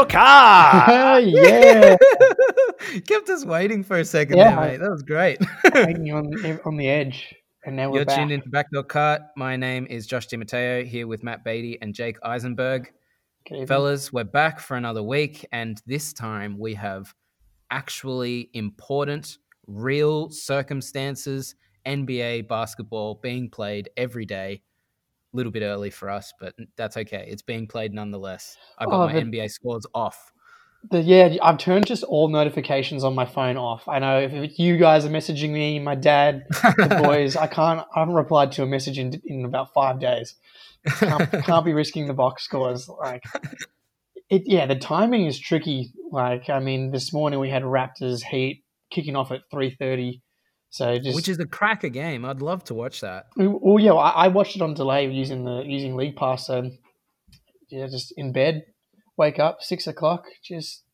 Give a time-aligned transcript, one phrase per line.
[0.00, 1.20] It's backdoor car.
[1.20, 1.96] yeah,
[3.06, 4.54] Kept us waiting for a second Yeah.
[4.60, 4.76] there, mate.
[4.80, 5.38] That was great.
[5.72, 7.34] hanging on on the edge,
[7.64, 8.16] and now we're You're back.
[8.18, 9.22] tuned into Backdoor Cart.
[9.36, 12.92] My name is Josh DiMatteo here with Matt Beatty and Jake Eisenberg.
[13.46, 13.66] Good evening.
[13.66, 17.12] Fellas, we're back for another week, and this time we have
[17.70, 21.54] actually important, real circumstances,
[21.86, 24.62] NBA basketball being played every day.
[25.32, 27.26] A little bit early for us, but that's okay.
[27.28, 28.56] It's being played nonetheless.
[28.78, 30.32] I got Oh, my NBA scores off.
[30.90, 33.88] The, yeah, I've turned just all notifications on my phone off.
[33.88, 37.80] I know if you guys are messaging me, my dad, the boys, I can't.
[37.94, 40.36] I haven't replied to a message in, in about five days.
[40.86, 42.88] Can't, can't be risking the box scores.
[42.88, 43.24] Like,
[44.30, 44.42] it.
[44.46, 45.92] Yeah, the timing is tricky.
[46.12, 50.22] Like, I mean, this morning we had Raptors Heat kicking off at three thirty.
[50.70, 52.24] So just Which is a cracker game.
[52.24, 53.26] I'd love to watch that.
[53.38, 56.46] Mm, well, yeah, I, I watched it on delay using the using League Pass.
[56.46, 56.70] So
[57.70, 58.64] yeah, just in bed,
[59.16, 60.84] wake up six o'clock, just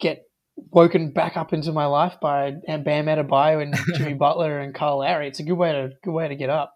[0.00, 0.24] get
[0.70, 4.98] woken back up into my life by and Bam Adebayo and Jimmy Butler and Kyle
[4.98, 5.28] Lowry.
[5.28, 6.74] It's a good way to good way to get up.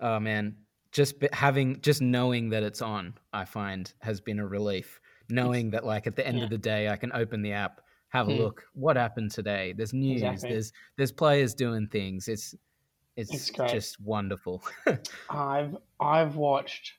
[0.00, 0.56] Oh man,
[0.92, 5.00] just having just knowing that it's on, I find has been a relief.
[5.28, 6.44] Knowing that like at the end yeah.
[6.44, 8.38] of the day, I can open the app, have a Hmm.
[8.38, 8.64] look.
[8.74, 9.72] What happened today?
[9.72, 10.22] There's news.
[10.22, 10.50] Exactly.
[10.50, 12.28] There's there's players doing things.
[12.28, 12.54] It's
[13.16, 14.62] it's, It's just wonderful.
[15.30, 16.94] I've I've watched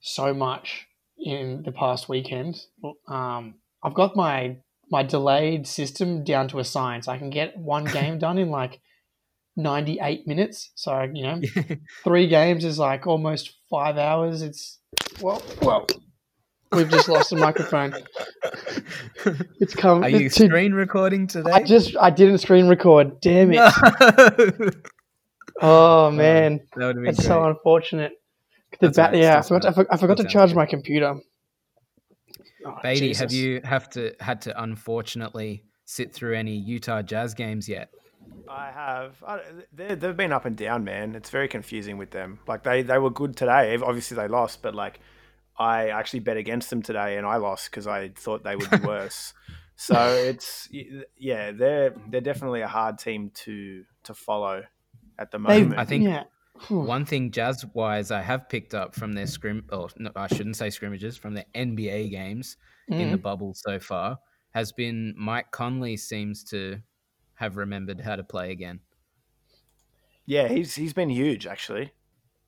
[0.00, 0.86] so much
[1.18, 2.60] in the past weekend.
[3.08, 4.56] Um, I've got my
[4.90, 7.08] my delayed system down to a science.
[7.08, 8.80] I can get one game done in like
[9.56, 10.70] ninety eight minutes.
[10.74, 11.40] So you know,
[12.04, 14.42] three games is like almost five hours.
[14.42, 14.78] It's
[15.20, 15.86] well, well.
[16.72, 17.94] We've just lost the microphone.
[19.60, 20.02] It's come.
[20.02, 21.50] Are you it's too- screen recording today?
[21.50, 23.20] I just I didn't screen record.
[23.20, 23.56] Damn it!
[23.56, 23.70] No.
[25.60, 26.60] Oh, oh man.
[26.76, 27.26] that would have been It's great.
[27.26, 28.12] so unfortunate.
[28.80, 31.14] The That's bat, alright, yeah, I forgot, I forgot, I forgot to charge my computer.
[32.64, 37.68] Oh, Beatty, have you have to had to unfortunately sit through any Utah Jazz games
[37.68, 37.90] yet?
[38.48, 39.22] I have.
[39.26, 39.40] I,
[39.72, 41.14] they, they've been up and down, man.
[41.14, 42.38] It's very confusing with them.
[42.48, 43.76] Like they, they were good today.
[43.76, 45.00] Obviously they lost, but like
[45.58, 48.76] I actually bet against them today and I lost because I thought they would be
[48.86, 49.34] worse.
[49.76, 50.68] so it's
[51.16, 54.64] yeah, they're they're definitely a hard team to to follow
[55.18, 55.78] at the They- moment.
[55.80, 56.24] I think Yeah.
[56.68, 60.56] One thing jazz wise I have picked up from their scrim or no, I shouldn't
[60.56, 62.56] say scrimmages, from their NBA games
[62.88, 63.22] in the Mm.
[63.22, 64.18] bubble so far
[64.52, 66.80] has been Mike Conley seems to
[67.34, 68.80] have remembered how to play again.
[70.26, 71.92] yeah, he's he's been huge actually.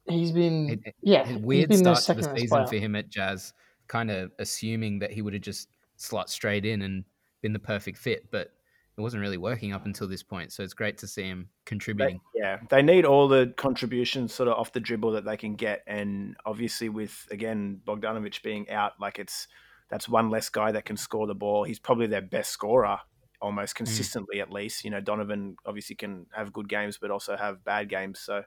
[0.06, 1.22] He's been It- it- yeah.
[1.22, 2.66] A he's weird been start to the season player.
[2.66, 3.52] for him at Jazz,
[3.88, 7.04] kind of assuming that he would have just slot straight in and
[7.40, 8.52] been the perfect fit, but
[8.96, 10.52] it wasn't really working up until this point.
[10.52, 12.20] So it's great to see him contributing.
[12.34, 15.82] Yeah, they need all the contributions sort of off the dribble that they can get,
[15.86, 19.48] and obviously with again Bogdanovich being out, like it's
[19.90, 21.64] that's one less guy that can score the ball.
[21.64, 22.98] He's probably their best scorer,
[23.40, 23.78] almost mm.
[23.78, 24.84] consistently at least.
[24.84, 28.20] You know, Donovan obviously can have good games, but also have bad games.
[28.20, 28.44] So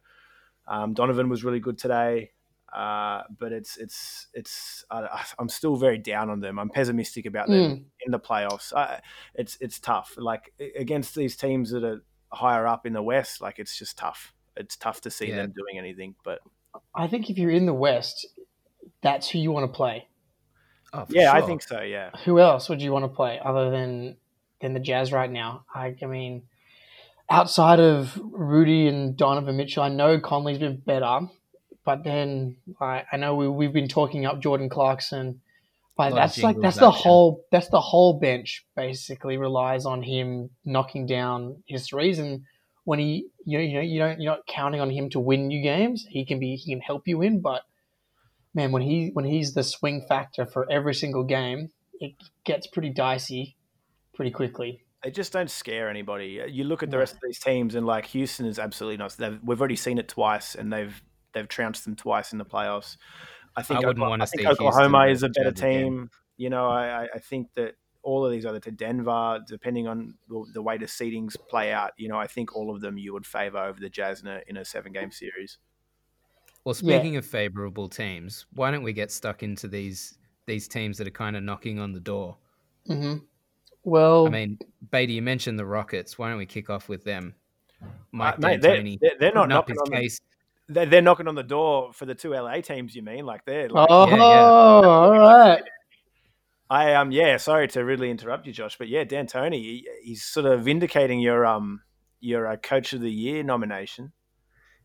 [0.68, 2.32] um, Donovan was really good today.
[2.72, 6.60] Uh, but it's it's it's I, I'm still very down on them.
[6.60, 8.74] I'm pessimistic about them in the playoffs.
[8.74, 9.00] I,
[9.36, 10.16] it's it's tough.
[10.18, 14.34] Like against these teams that are higher up in the West, like it's just tough.
[14.58, 15.38] It's tough to see Yeah.
[15.38, 16.16] them doing anything.
[16.24, 16.40] But
[16.94, 18.28] I think if you're in the West,
[19.02, 20.10] that's who you want to play.
[20.92, 21.82] Oh, for yeah, I think so.
[21.82, 24.18] Yeah, Who else would you want to play other than
[24.60, 25.64] than the Jazz right now?
[25.74, 26.44] I, I mean,
[27.30, 31.22] outside of Rudy and Donovan Mitchell, I know Conley's been better,
[31.86, 35.42] but then I, I know we, we've been talking up Jordan Clarkson.
[35.96, 37.02] But that's like that's the action.
[37.02, 42.44] whole that's the whole bench basically relies on him knocking down his threes and
[42.84, 45.50] when he you know you know you don't you're not counting on him to win
[45.50, 47.64] you games he can be he can help you win but
[48.54, 52.14] man when he when he's the swing factor for every single game it
[52.46, 53.58] gets pretty dicey
[54.14, 56.42] pretty quickly they just don't scare anybody.
[56.50, 59.12] You look at the rest of these teams, and like Houston is absolutely not.
[59.18, 61.00] They've, we've already seen it twice, and they've
[61.34, 62.98] they've trounced them twice in the playoffs.
[63.56, 65.62] I think wouldn't Okla- wanna I think see Houston Oklahoma versus is a better Jazz
[65.64, 65.84] again.
[65.84, 66.10] team.
[66.38, 70.14] You know, I, I- I think that all of these other to Denver, depending on
[70.30, 73.12] the, the way the seedings play out, you know, I think all of them you
[73.14, 75.58] would favor over the Jazz in a, in a seven game series.
[76.64, 76.98] Well, Yeah.
[77.00, 81.12] speaking of favorable teams, why don't we get stuck into these these teams that are
[81.12, 82.38] kind of knocking on the door?
[82.88, 83.18] hmm
[83.88, 84.60] well I mean,
[84.92, 86.18] Beatty, you mentioned the Rockets.
[86.18, 87.34] Why don't we kick off with them?
[88.12, 89.92] Mike Uh, mate, they're, D'Antoni they're, they're not knocking his on
[90.68, 92.96] the, they're, they're knocking on the door for the two LA teams.
[92.96, 94.50] You mean like they're like, oh yeah, yeah.
[94.50, 95.64] all right
[96.70, 100.46] I um yeah, sorry to really interrupt you, Josh, but yeah, D'Antoni, he, he's sort
[100.46, 101.82] of vindicating your um
[102.20, 104.12] your uh, coach of the year nomination.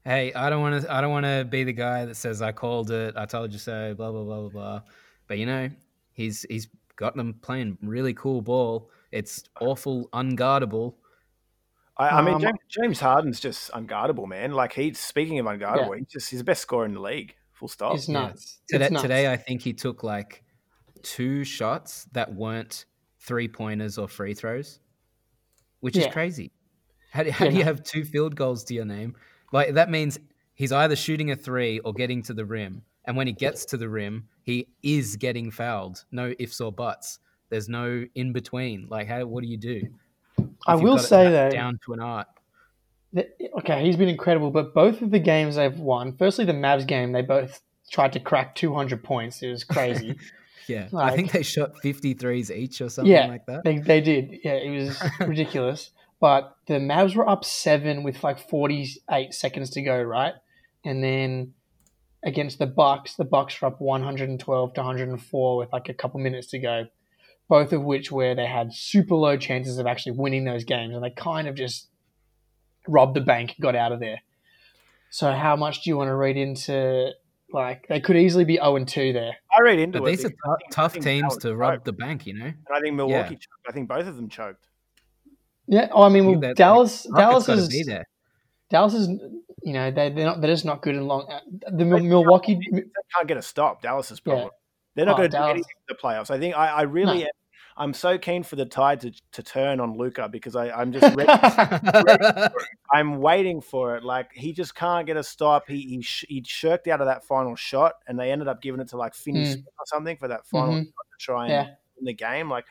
[0.05, 0.93] Hey, I don't want to.
[0.93, 3.17] I don't want to be the guy that says I called it.
[3.17, 3.95] I told you so.
[3.95, 4.83] Blah blah blah blah blah.
[5.27, 5.71] But you know,
[6.13, 8.91] He's he's got them playing really cool ball.
[9.11, 10.95] It's awful unguardable.
[11.97, 14.53] I, I mean, Um, James, James Harden's just unguardable, man.
[14.53, 17.35] Like he's speaking of unguardable, he's just he's the best scorer in the league.
[17.53, 17.95] Full stop.
[17.95, 18.61] It's nuts.
[18.69, 19.03] Today, it's nuts.
[19.03, 20.43] today I think he took like
[21.03, 22.87] two shots that weren't
[23.21, 24.81] three pointers or free throws,
[25.81, 26.07] which Yeah.
[26.09, 26.53] is crazy.
[27.11, 29.15] How, do- how Yeah, do you have two field goals to your name?
[29.53, 30.19] Like that means
[30.55, 32.83] he's either shooting a three or getting to the rim.
[33.05, 36.05] And when he gets to the rim, he is getting fouled.
[36.11, 37.19] No ifs or buts.
[37.49, 38.87] There's no in between.
[38.89, 39.25] Like, how?
[39.27, 39.83] What do you do?
[40.67, 42.27] I if you've will say that though, down to an art.
[43.59, 47.13] okay, he's been incredible, but both of the games they've won, firstly the Mavs game,
[47.13, 47.61] they both
[47.91, 49.43] tried to crack 200 points.
[49.43, 50.17] It was crazy.
[50.69, 53.65] Yeah, I think they shot 53s each or something Yeah, like that.
[53.65, 54.39] they, they did.
[54.45, 55.91] Yeah, it was ridiculous.
[56.21, 60.35] But the Mavs were up seven with like 48 seconds to go, right?
[60.85, 61.55] And then
[62.25, 66.49] against the Bucks, the Bucks were up 112 to 104 with like a couple minutes
[66.49, 66.85] to go.
[67.49, 71.05] Both of which where they had super low chances of actually winning those games, and
[71.05, 71.89] they kind of just
[72.89, 74.21] robbed the bank, got out of there.
[75.11, 77.11] So how much do you want to read into
[77.53, 79.37] like they could easily be 0 and 2 there?
[79.55, 80.11] I read into But it.
[80.17, 81.85] these are because tou- I think- I tough teams to rob choked.
[81.85, 82.47] the bank, you know.
[82.47, 83.49] And I think Milwaukee choked.
[83.69, 84.67] I think both of them choked.
[85.67, 88.07] Yeah, oh, I mean, well, That's- Dallas, Dallas Rockets gotta is be there.
[88.71, 89.09] Dallas is,
[89.63, 91.31] you know, they they're not they're just not good in long.
[91.31, 93.83] uh, The Mil- Milwaukee, They can't get a stop.
[93.83, 94.33] Dallas's Yeah.
[94.33, 94.51] problem.
[94.95, 96.31] They're not Oh, going to do anything in the playoffs.
[96.31, 97.25] I think I, I really No.
[97.25, 97.31] am.
[97.75, 101.17] I'm so keen for the tide to, to turn on Luka because I, I'm just
[101.17, 101.33] ready.
[102.93, 104.05] I'm waiting for it.
[104.05, 105.69] Like he just can't get a stop.
[105.69, 108.81] He he, sh- he shirked out of that final shot, and they ended up giving
[108.81, 109.65] it to like Finney Mm.
[109.65, 110.85] Or something for that final Mhm.
[110.85, 111.65] shot to try and Yeah.
[111.97, 112.51] win the game.
[112.51, 112.67] Like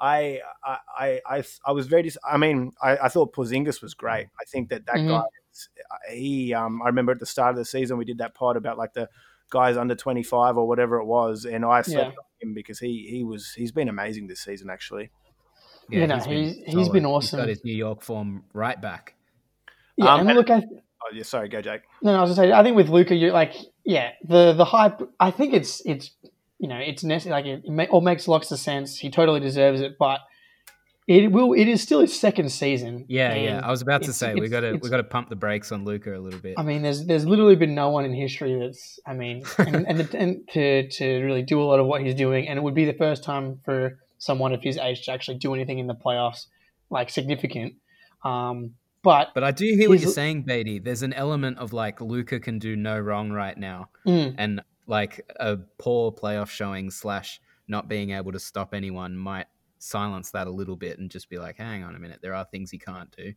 [0.00, 2.02] I I I I, I was very.
[2.04, 4.28] Dis- I mean, I, I thought Porzingis was great.
[4.40, 5.08] I think that that Mhm.
[5.08, 5.24] guy.
[6.10, 8.78] He um I remember at the start of the season we did that pod about
[8.78, 9.08] like the
[9.50, 12.18] guys under 25 or whatever it was, and I slept Yeah.
[12.44, 15.10] on him because he he was he's been amazing this season actually.
[15.90, 17.38] You know, he's- he's been He's awesome.
[17.40, 19.14] got his New York form right back.
[19.96, 20.62] yeah, Um, and and- look, I,
[21.00, 21.82] Oh yeah, sorry, go Jake.
[22.02, 24.64] no, no, I was just saying, I think with Luka, you like, yeah, the the
[24.64, 25.00] hype.
[25.20, 26.10] I think it's it's
[26.58, 27.32] you know it's necessary.
[27.32, 28.98] Like it, it ma- all makes lots of sense.
[28.98, 30.20] He totally deserves it, but
[31.08, 31.54] it will.
[31.54, 33.06] It is still his second season.
[33.08, 33.60] Yeah, yeah.
[33.64, 35.84] I was about to say we got to we got to pump the brakes on
[35.84, 36.54] Luka a little bit.
[36.58, 39.00] I mean, there's there's literally been no one in history that's.
[39.06, 42.14] I mean, and and, the, and to to really do a lot of what he's
[42.14, 45.38] doing, and it would be the first time for someone of his age to actually
[45.38, 46.44] do anything in the playoffs
[46.90, 47.76] like significant.
[48.22, 50.78] Um, but But I do hear what you're saying, Beatty.
[50.78, 55.26] There's an element of like Luka can do no wrong right now, mm, and like
[55.40, 59.46] a poor playoff showing slash not being able to stop anyone might
[59.78, 62.44] silence that a little bit and just be like, hang on a minute, there are
[62.44, 63.32] things he can't do.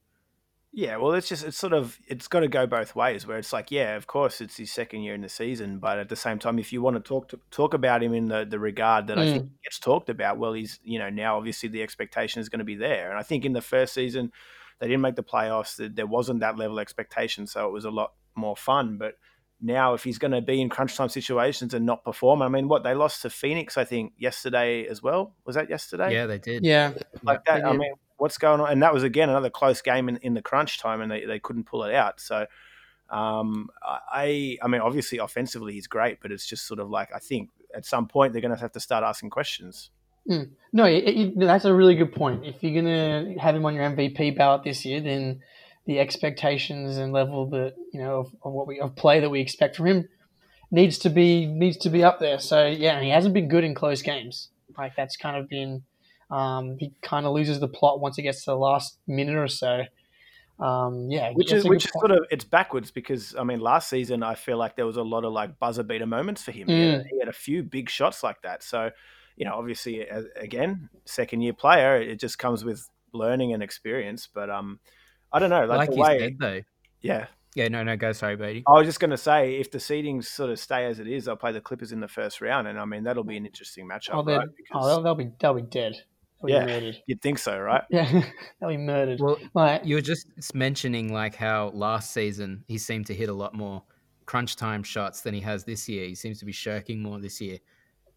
[0.74, 3.28] Yeah, well, it's just it's sort of it's got to go both ways.
[3.28, 6.08] Where it's like, yeah, of course, it's his second year in the season, but at
[6.08, 8.58] the same time, if you want to talk to talk about him in the the
[8.58, 9.50] regard that I think mm.
[9.66, 12.76] gets talked about, well, he's you know now obviously the expectation is going to be
[12.76, 14.32] there, and I think in the first season
[14.80, 15.76] they didn't make the playoffs.
[15.76, 18.98] There there wasn't that level of expectation, so it was a lot more fun.
[18.98, 19.16] But
[19.62, 22.68] now, if he's going to be in crunch time situations and not perform, I mean,
[22.68, 25.36] what they lost to Phoenix, I think yesterday as well.
[25.46, 26.14] Was that yesterday?
[26.14, 26.66] Yeah, they did.
[26.66, 27.64] yeah, like that.
[27.66, 28.72] I mean, what's going on?
[28.72, 31.40] And that was again another close game in, in the crunch time, and they, they
[31.40, 32.20] couldn't pull it out.
[32.20, 32.48] So,
[33.10, 37.20] um, I I mean, obviously offensively he's great, but it's just sort of like I
[37.20, 39.92] think at some point they're going to have to start asking questions.
[40.26, 42.46] no, it, it, that's a really good point.
[42.46, 45.42] If you're gonna have him on your MVP ballot this year, then
[45.86, 49.40] the expectations and level that you know of, of what we of play that we
[49.42, 50.10] expect from him
[50.70, 52.40] needs to be needs to be up there.
[52.40, 54.50] So yeah, and he hasn't been good in close games.
[54.78, 55.84] Like that's kind of been
[56.30, 59.48] um, he kind of loses the plot once it gets to the last minute or
[59.50, 59.84] so.
[60.60, 62.02] Um, yeah, Which is which is point.
[62.02, 65.02] sort of it's backwards because I mean last season I feel like there was a
[65.02, 66.68] lot of like buzzer beater moments for him.
[66.68, 66.98] He, Mm.
[66.98, 68.62] had, he had a few big shots like that.
[68.62, 68.92] So
[69.36, 70.02] you know, obviously
[70.36, 74.28] again, second year player, it just comes with learning and experience.
[74.32, 74.80] But um,
[75.34, 76.62] I don't know, like, Like the you way, said, though.
[77.02, 77.28] yeah.
[77.54, 78.14] Yeah, no, no, go.
[78.14, 78.64] Sorry, Beatty.
[78.66, 81.26] I was just going to say, if the seedings sort of stay as it is,
[81.26, 83.88] they'll play the Clippers in the first round, and I mean that'll be an interesting
[83.90, 84.48] matchup, Oh, they're, right?
[84.48, 85.96] oh Because they'll, they'll be they'll be dead.
[86.42, 86.66] They'll be Yeah.
[86.66, 86.98] murdered.
[87.08, 87.84] you'd think so, right?
[87.90, 88.24] Yeah,
[88.62, 89.20] they'll be murdered.
[89.20, 93.34] Well, Like, you were just mentioning like how last season he seemed to hit a
[93.34, 93.84] lot more
[94.26, 96.08] crunch time shots than he has this year.
[96.08, 97.58] He seems to be shirking more this year.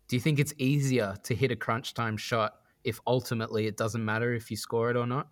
[0.06, 4.04] Do you think it's easier to hit a crunch time shot if ultimately it doesn't
[4.04, 5.26] matter if you score it or not?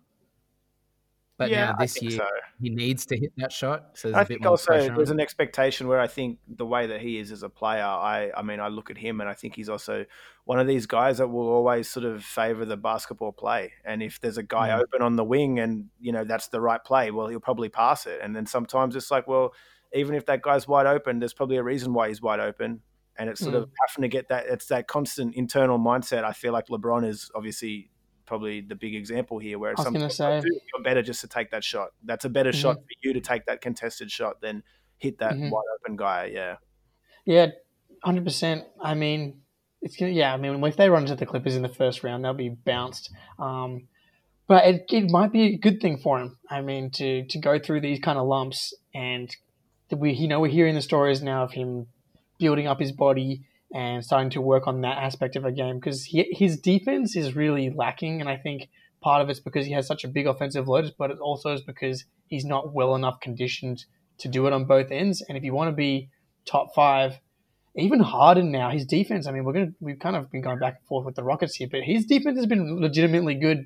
[1.35, 2.25] But yeah, now this year so.
[2.61, 5.19] he needs to hit that shot, so there's I a bit think also there's an
[5.19, 8.59] expectation where I think the way that he is as a player, I, I mean,
[8.59, 10.05] I look at him and I think he's also
[10.45, 13.73] one of these guys that will always sort of favor the basketball play.
[13.83, 14.81] And if there's a guy Mm.
[14.81, 18.05] open on the wing and you know that's the right play, well, he'll probably pass
[18.05, 18.19] it.
[18.21, 19.53] And then sometimes it's like, well,
[19.91, 22.81] even if that guy's wide open, there's probably a reason why he's wide open.
[23.15, 24.45] and it's sort of having to get that.
[24.47, 26.23] It's that constant internal mindset.
[26.23, 27.89] I feel like LeBron is obviously
[28.25, 30.41] probably the big example here, where I was some gonna say.
[30.43, 31.89] you're better just to take that shot.
[32.03, 32.55] That's a better Mhm.
[32.61, 34.63] shot for you to take that contested shot than
[34.97, 35.49] hit that Mhm.
[35.51, 36.25] wide open guy.
[36.33, 36.57] Yeah,
[37.25, 37.47] Yeah,
[38.03, 38.65] hundred percent.
[38.81, 39.41] I mean,
[39.81, 40.11] it's gonna.
[40.11, 42.49] Yeah, I mean, if they run into the Clippers in the first round, they'll be
[42.49, 43.11] bounced.
[43.39, 43.87] Um,
[44.47, 46.37] but it, it might be a good thing for him.
[46.49, 49.33] I mean, to to go through these kind of lumps, and
[49.91, 51.87] we, you know, we're hearing the stories now of him
[52.39, 53.41] building up his body
[53.73, 57.69] and starting to work on that aspect of a game because his defense is really
[57.71, 58.69] lacking, and I think
[59.01, 61.61] part of it's because he has such a big offensive load, but it also is
[61.61, 63.85] because he's not well enough conditioned
[64.19, 65.21] to do it on both ends.
[65.27, 66.09] And if you want to be
[66.45, 67.19] top five.
[67.75, 69.25] Even Harden now, his defense.
[69.25, 71.55] I mean, we're gonna we've kind of been going back and forth with the Rockets
[71.55, 73.65] here, but his defense has been legitimately good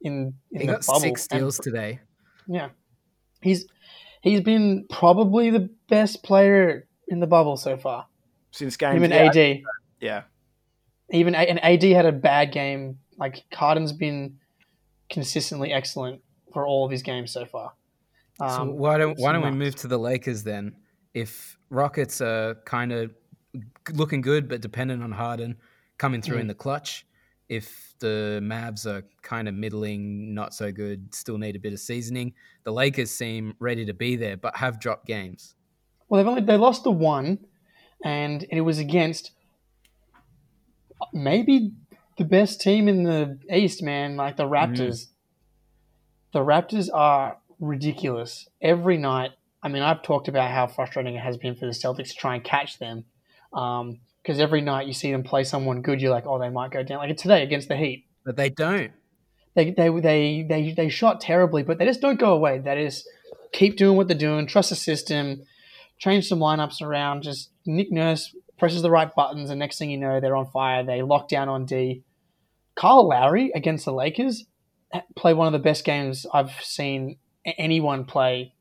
[0.00, 1.00] in in He the got bubble.
[1.00, 2.00] six And- steals today.
[2.46, 2.70] yeah,
[3.42, 3.66] he's
[4.22, 8.06] he's been probably the best player in the bubble so far.
[8.52, 8.96] Since game.
[8.96, 9.60] Him and yeah, AD,
[10.00, 10.22] yeah.
[11.10, 12.98] even A- and AD had a bad game.
[13.18, 14.38] Like Harden's been
[15.10, 16.20] consistently excellent
[16.52, 17.72] for all of his games so far.
[18.38, 20.76] so Um, why don't why don't we move to the Lakers then?
[21.14, 23.10] If Rockets are kind of
[23.92, 25.56] looking good but dependent on Harden
[25.98, 26.42] coming through Mm.
[26.42, 27.06] in the clutch,
[27.48, 31.78] if the Mavs are kind of middling, not so good, still need a bit of
[31.80, 32.32] seasoning,
[32.64, 35.54] the Lakers seem ready to be there but have dropped games.
[36.08, 37.38] Well, they've only they lost the one,
[38.04, 39.32] and it was against
[41.12, 41.72] maybe
[42.18, 44.16] the best team in the East, man.
[44.16, 44.76] Like the Raptors.
[44.78, 45.06] Mm.
[46.32, 49.30] The Raptors are ridiculous every night.
[49.62, 52.34] I mean, I've talked about how frustrating it has been for the Celtics to try
[52.34, 53.04] and catch them,
[53.52, 56.70] um, because every night you see them play someone good, you're like, oh, they might
[56.70, 56.98] go down.
[56.98, 58.92] Like today against the Heat, But they don't.
[59.54, 62.58] they they they they, they shot terribly, but they just don't go away.
[62.58, 63.06] That is,
[63.52, 65.42] keep doing what they're doing, trust the system,
[66.02, 67.22] change some lineups around.
[67.22, 70.84] Just Nick Nurse presses the right buttons, and next thing you know, they're on fire.
[70.84, 72.02] They lock down on D.
[72.74, 74.46] Kyle Lowry against the Lakers
[75.14, 77.18] played one of the best games I've seen
[77.58, 78.54] anyone play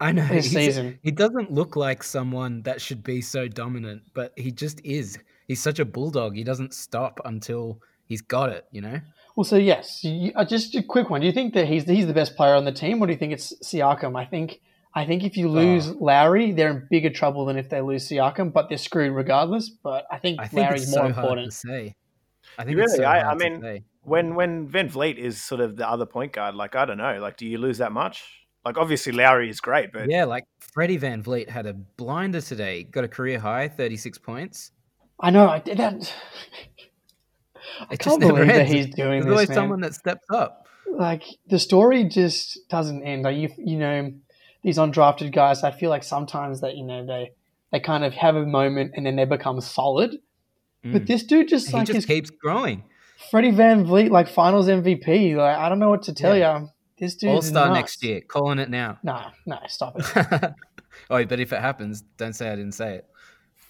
[0.00, 0.98] I know this season.
[1.02, 5.18] He doesn't look like someone that should be so dominant, but he just is.
[5.46, 6.34] He's such a bulldog.
[6.34, 9.00] He doesn't stop until he's got it, you know?
[9.36, 11.20] Well, so yes, you, uh, just a quick one.
[11.20, 13.18] Do you think that he's he's the best player on the team, or do you
[13.18, 14.18] think it's Siakam?
[14.18, 14.60] I think
[14.94, 15.52] I think if you uh.
[15.52, 19.70] lose Lowry, they're in bigger trouble than if they lose Siakam, but they're screwed regardless.
[19.70, 21.50] But I think, I think Lowry's it's more so hard important.
[21.52, 21.94] to say.
[22.58, 22.84] I think Really?
[22.84, 23.82] it's so I- hard I to mean, say.
[24.04, 27.36] When when VanVleet is sort of the other point guard, like I don't know, like
[27.36, 28.24] do you lose that much?
[28.64, 32.82] Like obviously Lowry is great, but Yeah, like Freddie VanVleet had a blinder today.
[32.82, 34.72] Got a career high, 36 points.
[35.20, 35.48] I know.
[35.48, 35.94] I did that.
[37.80, 39.54] I It can't just believe that he's doing There's this, always man.
[39.56, 40.66] someone that steps up.
[40.98, 43.22] like the story just doesn't end.
[43.22, 44.12] Like you, you know,
[44.62, 45.62] these undrafted guys.
[45.64, 47.32] I feel like sometimes that you know they
[47.70, 50.16] they kind of have a moment and then they become solid.
[50.84, 51.06] But Mm.
[51.06, 52.84] this dude just he like just keeps growing.
[53.30, 55.36] Freddie VanVleet, like Finals MVP.
[55.36, 56.68] Like I don't know what to tell you.
[56.98, 58.20] This dude's All star next year.
[58.20, 58.98] Calling it now.
[59.02, 60.04] No, no, stop it.
[61.10, 63.06] oh, but if it happens, don't say I didn't say it.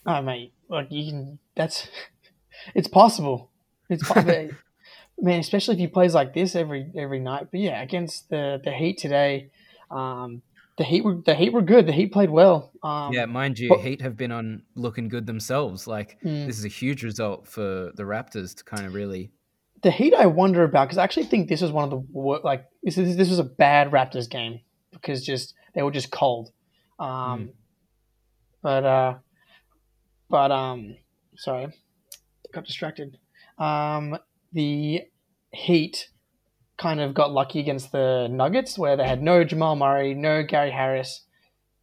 [0.06, 1.38] oh, mate, like you can.
[1.54, 1.88] That's
[2.74, 3.50] it's possible.
[3.88, 4.50] It's possible.
[5.20, 7.48] man, especially if he plays like this every every night.
[7.50, 9.50] But yeah, against the the Heat today,
[9.90, 10.42] um,
[10.82, 11.86] the Heat were the Heat were good.
[11.86, 12.72] The Heat played well.
[12.82, 15.86] Um, yeah, mind you, but- Heat have been on looking good themselves.
[15.86, 16.46] Like Mm.
[16.46, 19.30] this is a huge result for the Raptors to kind of really.
[19.82, 22.64] the Heat I wonder about because I actually think this was one of the like
[22.82, 24.60] this is this was a bad Raptors game
[24.92, 26.50] because just they were just cold.
[26.98, 27.50] Um,
[28.62, 29.14] But uh,
[30.30, 30.96] but um,
[31.36, 31.68] sorry,
[32.52, 33.18] got distracted.
[33.58, 34.18] Um,
[34.52, 35.02] the
[35.52, 36.08] Heat
[36.78, 40.70] kind of got lucky against the Nuggets where they had no Jamal Murray, no Gary
[40.70, 41.24] Harris,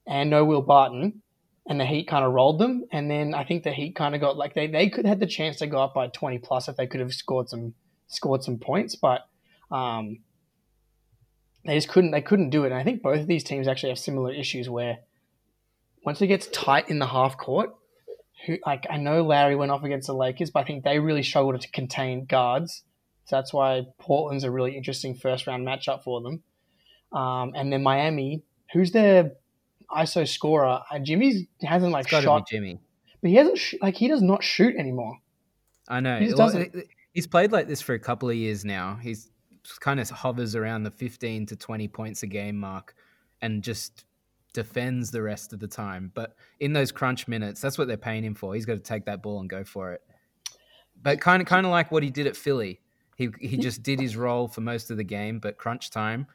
[0.07, 1.21] and no Will Barton.
[1.67, 4.21] And the Heat kind of rolled them, and then I think the Heat kind of
[4.21, 6.75] got like they, they could had the chance to go up by twenty plus if
[6.75, 7.75] they could have scored some
[8.07, 9.27] scored some points, but
[9.71, 10.17] um,
[11.65, 12.09] they just couldn't.
[12.09, 12.71] They couldn't do it.
[12.71, 14.99] And I think both of these teams actually have similar issues where
[16.03, 17.69] once it gets tight in the half court,
[18.45, 21.23] who like I know Larry went off against the Lakers, but I think they really
[21.23, 22.83] struggled to contain guards.
[23.29, 26.41] So that's why Portland's a really interesting first round matchup for them.
[27.11, 28.41] Um, and then Miami,
[28.73, 29.33] who's their
[29.95, 30.81] ISO scorer?
[30.89, 32.79] Uh, Jimmy's hasn't like It's got to shot, Jimmy.
[33.21, 35.19] but he hasn't sh- like he does not shoot anymore.
[35.87, 36.17] I know.
[36.17, 36.75] He Well, doesn't.
[37.13, 38.95] He's played like this for a couple of years now.
[38.95, 39.29] He's
[39.79, 42.95] kind of hovers around the 15 to 20 points a game mark
[43.43, 44.05] and just
[44.53, 46.11] defends the rest of the time.
[46.15, 48.55] But in those crunch minutes, that's what they're paying him for.
[48.55, 50.01] He's got to take that ball and go for it.
[50.99, 52.81] But kind of kind of like what he did at Philly.
[53.19, 56.25] He he just did his role for most of the game, but crunch time,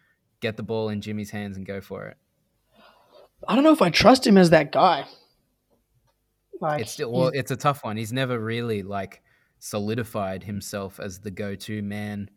[0.41, 2.17] get the ball in Jimmy's hands and go for it.
[3.49, 5.07] I don't know if I trust him as that guy.
[6.61, 7.97] Like it's still well, it's a tough one.
[7.97, 9.23] He's never really like
[9.59, 12.31] solidified himself as the go-to man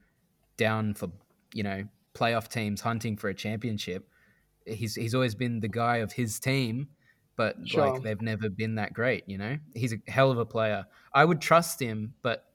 [0.55, 1.09] down for
[1.53, 1.83] you know
[2.15, 4.09] playoff teams hunting for a championship.
[4.65, 6.87] He's he's always been the guy of his team,
[7.35, 7.91] but Sure.
[7.91, 9.23] like they've never been that great.
[9.27, 10.85] You know, he's a hell of a player.
[11.13, 12.46] I would trust him, but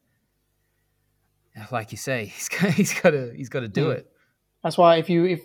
[1.72, 3.90] like you say, he's got, he's got to he's got to do Hmm.
[3.92, 4.12] it.
[4.62, 5.40] That's why if you if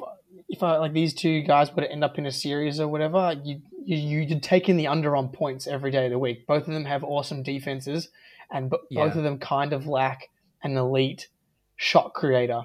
[0.50, 3.36] if I, like these two guys were to end up in a series or whatever,
[3.44, 6.46] you you you'd take in the under on points every day of the week.
[6.48, 8.10] Both of them have awesome defenses,
[8.52, 10.30] and b- both of them kind of lack
[10.64, 11.28] an elite
[11.76, 12.64] shot creator.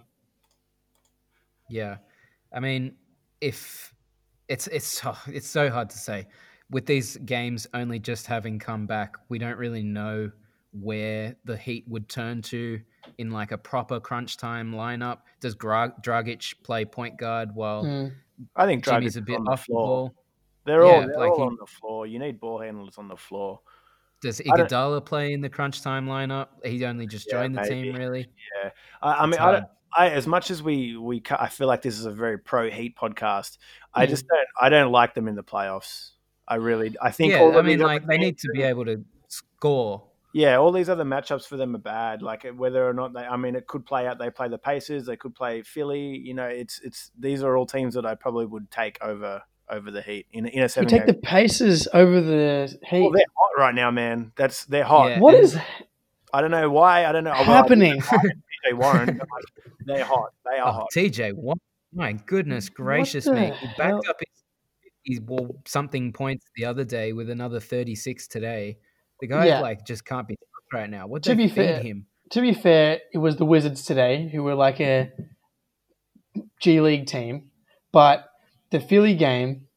[1.69, 1.97] Yeah,
[2.53, 2.97] I mean,
[3.41, 3.95] if
[4.49, 6.27] it's it's it's so hard to say
[6.71, 10.31] with these games only just having come back, we don't really know
[10.73, 12.81] where the Heat would turn to
[13.19, 15.19] in like a proper crunch time lineup.
[15.40, 18.12] Does Gra- Dragic play point guard while Mm.
[18.57, 19.87] I think Jimmy's Dragic a bit on the off the floor.
[19.87, 20.14] ball?
[20.64, 22.07] They're Yeah, all, they're like all he- on the floor.
[22.07, 23.61] You need ball handlers on the floor.
[24.21, 26.49] Does I Iguodala play in the crunch time lineup?
[26.64, 27.99] He only just Yeah, joined the team, maybe.
[27.99, 28.31] really.
[29.02, 29.62] I, I mean, I.
[29.95, 32.97] I as much as we we I feel like this is a very pro Heat
[32.97, 33.59] podcast.
[33.92, 34.09] I Mm.
[34.09, 36.12] just don't I don't like them in the playoffs.
[36.49, 39.04] I really I think Yeah, all I mean, like they need to be able to
[39.28, 40.09] score.
[40.35, 42.23] Yeah, all these other matchups for them are bad.
[42.23, 44.19] Like uh, whether or not they, I mean, it could play out.
[44.19, 45.05] They play the Pacers.
[45.07, 46.19] They could play Philly.
[46.19, 49.91] You know, it's it's these are all teams that I probably would take over over
[49.91, 50.89] the Heat in in a You seven.
[50.89, 51.21] take the game.
[51.23, 53.01] Pacers over the Heat.
[53.03, 54.33] Well, they're hot right now, man.
[54.37, 55.11] That's they're hot.
[55.11, 55.19] Yeah.
[55.21, 55.59] what and- is
[56.33, 57.05] I don't know why.
[57.05, 57.99] I don't know well, happening?
[57.99, 58.19] know why.
[58.71, 59.07] PJ Warren.
[59.19, 60.30] like, they're hot.
[60.50, 60.89] They are Oh, hot.
[60.97, 61.59] TJ, what?
[61.93, 63.52] My goodness gracious the me!
[63.61, 63.75] He hell?
[63.76, 64.45] backed up his,
[65.04, 68.78] his well, something points the other day with another thirty-six today.
[69.23, 69.61] The guy Yeah.
[69.61, 70.37] like just can't be
[70.73, 71.06] right now.
[71.06, 72.06] What To be fair- him?
[72.32, 75.13] to be fair, it was the Wizards today who were like a
[76.61, 77.52] G League team,
[77.93, 78.25] but
[78.71, 79.69] the Philly game.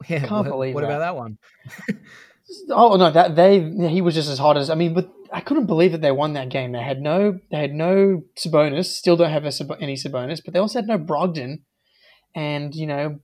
[0.08, 0.88] Yeah, can't what, believe what that.
[0.90, 1.38] about that one?
[2.70, 5.64] Oh no, that they he was just as hot as I mean, but I couldn't
[5.64, 6.72] believe that they won that game.
[6.72, 10.60] They had no they had no Sabonis, still don't have a, any Sabonis, but they
[10.60, 11.62] also had no Brogdon,
[12.34, 13.18] and you know,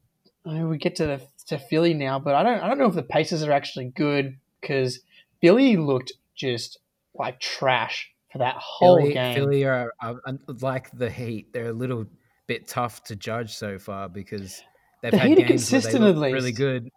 [0.46, 2.86] I mean, we get to the to Philly now, but I don't I don't know
[2.86, 5.00] if the Pacers are actually good because
[5.40, 6.78] Philly looked just
[7.14, 9.34] like trash for that whole Philly, game.
[9.34, 11.52] Philly are, are are like the Heat.
[11.52, 12.06] They're a little
[12.46, 14.62] bit tough to judge so far because
[15.02, 16.90] they've The had Heat are games where they really good.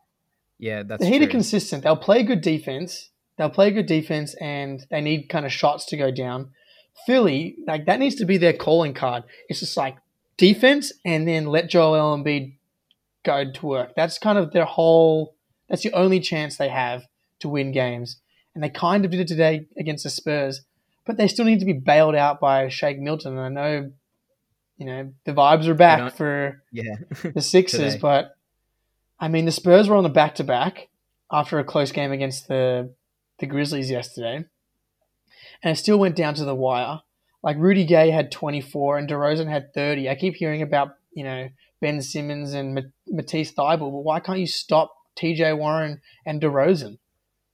[0.60, 1.28] Yeah, that's the Heat true.
[1.28, 1.84] are consistent.
[1.84, 3.10] They'll play good defense.
[3.38, 6.52] They'll play good defense, and they need kind of shots to go down.
[7.06, 9.24] Philly, like that needs to be their calling card.
[9.50, 9.98] It's just like
[10.38, 12.56] defense, and then let Joel Embiid
[13.24, 13.94] go to work.
[13.96, 15.36] That's kind of their whole.
[15.68, 17.08] That's the only chance they have
[17.44, 18.18] to win games,
[18.56, 20.62] and they kind of did it today against the Spurs.
[21.06, 23.38] But they still need to be bailed out by Shake Milton.
[23.38, 23.92] And I know,
[24.78, 26.96] you know, the vibes are back for yeah.
[27.36, 28.36] the Sixers, but
[29.20, 30.90] I mean the Spurs were on the back to back
[31.32, 32.94] after a close game against the
[33.40, 34.46] the Grizzlies yesterday,
[35.62, 37.02] and it still went down to the wire.
[37.44, 40.10] Like Rudy Gay had 24 and DeRozan had 30.
[40.10, 41.50] I keep hearing about you know
[41.82, 45.54] Ben Simmons and Ma- Matisse Thybulle, but why can't you stop T.J.
[45.54, 46.98] Warren and DeRozan?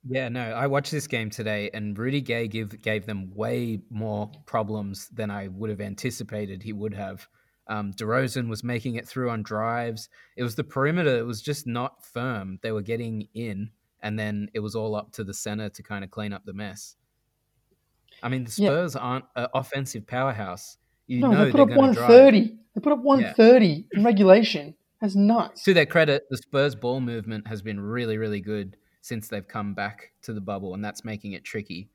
[0.08, 4.32] Yeah, no, I watched this game today, and Rudy Gay give, gave them way more
[4.46, 7.28] problems than I would have anticipated he would have.
[7.68, 10.10] Um, DeRozan was making it through on drives.
[10.38, 12.60] It was the perimeter; it was just not firm.
[12.64, 16.04] They were getting in, and then it was all up to the center to kind
[16.04, 16.96] of clean up the mess.
[18.24, 18.70] I mean, the Yeah.
[18.70, 20.78] Spurs aren't an offensive powerhouse.
[21.08, 22.10] You no, know they put up going to drive.
[22.10, 22.58] 130.
[22.76, 24.76] They put up 130 in regulation.
[25.02, 25.64] That's nuts.
[25.64, 29.74] To their credit, the Spurs ball movement has been really, really good since they've come
[29.74, 31.90] back to the bubble, and that's making it tricky.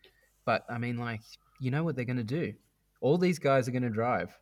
[0.44, 1.20] But I mean, like,
[1.60, 2.52] you know what they're going to do?
[3.00, 4.36] All these guys are going to drive.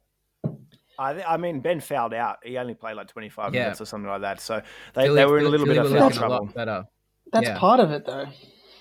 [0.98, 2.36] I, thi- I mean, Ben fouled out.
[2.44, 3.62] He only played like 25 Yeah.
[3.62, 4.40] minutes or something like that.
[4.40, 4.60] So
[4.94, 6.44] they, Philly- they were in a little Philly bit of were foul a trouble.
[6.46, 6.84] lot better.
[7.32, 7.58] That's yeah.
[7.58, 8.26] part of it, though.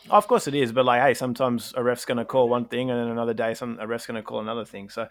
[0.10, 2.90] Of course it is, but like, hey, sometimes a ref's going to call one thing,
[2.90, 4.90] and then another day, some a ref's going to call another thing.
[4.90, 5.08] So,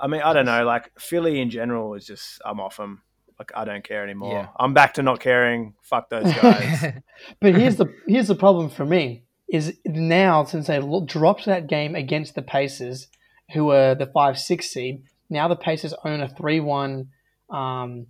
[0.00, 0.64] I mean, I don't know.
[0.64, 3.02] Like Philly in general is just, I'm off them.
[3.38, 4.32] Like I don't care anymore.
[4.32, 4.48] Yeah.
[4.58, 5.74] I'm back to not caring.
[5.82, 6.84] Fuck those guys.
[7.40, 11.94] But here's the here's the problem for me is now since they've dropped that game
[11.94, 13.08] against the Pacers,
[13.52, 15.02] who are the five six seed.
[15.30, 17.08] Now the Pacers own a three one,
[17.50, 18.06] um,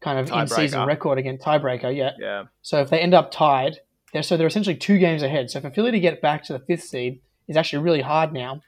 [0.00, 1.94] kind of in season record against tiebreaker.
[1.94, 2.12] Yeah.
[2.18, 3.78] yeah, So if they end up tied,
[4.12, 5.50] they're so they're essentially two games ahead.
[5.50, 8.62] So for Philly to get back to the fifth seed is actually really hard now.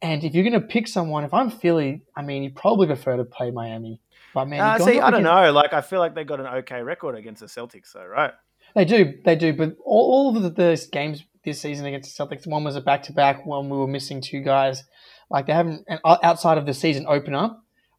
[0.00, 3.16] And if you're going to pick someone, if I'm Philly, I mean, you probably prefer
[3.16, 4.00] to play Miami.
[4.34, 5.52] But man, uh, see, I don't against- know.
[5.52, 8.32] Like I feel like they got an okay record against the Celtics, though, right?
[8.74, 9.52] They do, they do.
[9.52, 12.80] But all, all of the, the games this season against the Celtics, one was a
[12.80, 13.44] back to back.
[13.44, 14.84] One we were missing two guys.
[15.30, 17.50] Like they haven't, and outside of the season opener,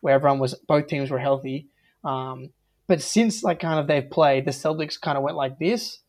[0.02, 1.68] where everyone was, both teams were healthy.
[2.04, 2.50] Um,
[2.88, 6.00] but since like kind of they've played, the Celtics kind of went like this.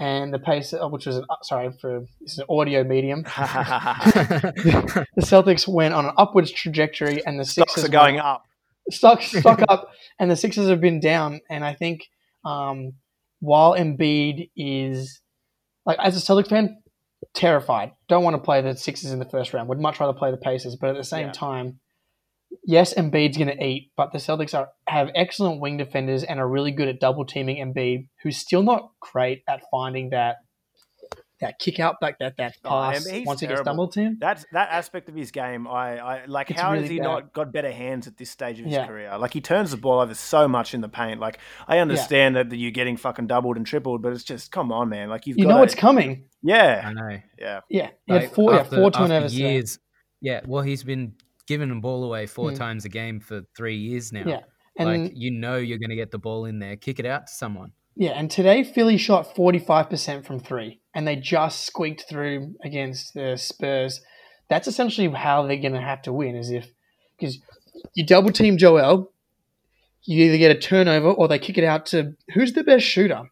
[0.00, 3.24] and the pace, uh, which was an, uh, sorry for this is an audio medium.
[5.16, 8.44] The Celtics went on an upwards trajectory, and the Sixers are going went- up.
[8.90, 11.40] Stock stuck up, and the Sixers have been down.
[11.50, 12.02] And I think
[12.44, 12.92] um,
[13.40, 15.20] while Embiid is
[15.86, 16.82] like as a Celtics fan,
[17.34, 19.68] terrified, don't want to play the Sixers in the first round.
[19.68, 21.32] Would much rather play the Pacers, but at the same Yeah.
[21.32, 21.80] time,
[22.64, 26.48] yes, Embiid's going to eat, but the Celtics are have excellent wing defenders and are
[26.48, 30.36] really good at double teaming Embiid, who's still not great at finding that.
[31.40, 33.72] That kick out, like that, that Oh, pass Embiid's once he gets terrible.
[33.72, 34.18] double teamed.
[34.20, 35.66] That's that aspect of his game.
[35.66, 36.50] I, I like.
[36.50, 37.04] It's how has he bad.
[37.04, 38.86] not got better hands at this stage of his Yeah.
[38.86, 39.18] career?
[39.18, 41.18] Like he turns the ball over so much in the paint.
[41.18, 44.88] Like I understand that you're getting fucking doubled and tripled, but it's just come on,
[44.88, 45.08] man.
[45.08, 46.26] Like you've You got know it's coming.
[46.42, 47.18] yeah, I know.
[47.38, 47.60] yeah.
[47.68, 49.32] Yeah, he had Like, four, yeah, four after turnovers.
[49.32, 49.52] today.
[49.54, 49.78] years.
[50.20, 51.14] Yeah, well, he's been
[51.48, 52.56] giving the ball away four Hmm.
[52.56, 54.22] times a game for three years now.
[54.24, 54.40] Yeah,
[54.78, 57.26] and like you know, you're going to get the ball in there, kick it out
[57.26, 57.72] to someone.
[57.96, 63.36] Yeah, and today Philly shot 45% from three, and they just squeaked through against the
[63.36, 64.00] Spurs.
[64.50, 66.68] That's essentially how they're going to have to win, is if
[67.18, 67.38] because
[67.94, 69.12] you double team Joel,
[70.02, 73.22] you either get a turnover or they kick it out to who's the best shooter?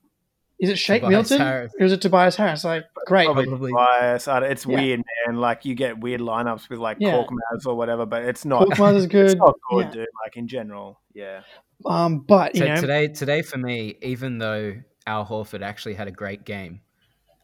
[0.61, 1.72] Is it Shake Tobias Milton Harris.
[1.81, 2.62] or is it Tobias Harris?
[2.64, 3.25] Like, great.
[3.25, 3.72] Probably, Probably.
[3.72, 4.29] bias.
[4.29, 4.77] It's Yeah.
[4.81, 5.38] weird, man.
[5.38, 7.14] Like you get weird lineups with like Yeah.
[7.14, 8.68] Korkmaz or whatever, but it's not.
[8.68, 9.38] Korkmaz is It's good.
[9.38, 9.90] not good, Yeah.
[9.92, 10.09] dude.
[10.25, 11.40] Like in general, yeah.
[11.87, 14.75] Um, but you So know, today, today for me, even though
[15.07, 16.81] Al Horford actually had a great game,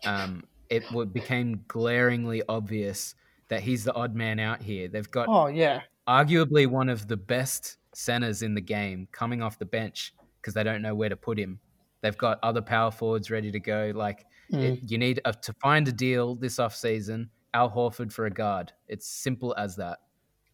[0.04, 3.14] um, it became glaringly obvious
[3.48, 4.88] that he's the odd man out here.
[4.88, 9.58] They've got oh yeah, arguably one of the best centers in the game coming off
[9.58, 11.58] the bench because they don't know where to put him.
[12.00, 13.92] They've got other power forwards ready to go.
[13.94, 14.62] Like Mm.
[14.62, 17.28] it, you need a, to find a deal this off season.
[17.52, 18.72] Al Horford for a guard.
[18.88, 19.98] It's simple as that.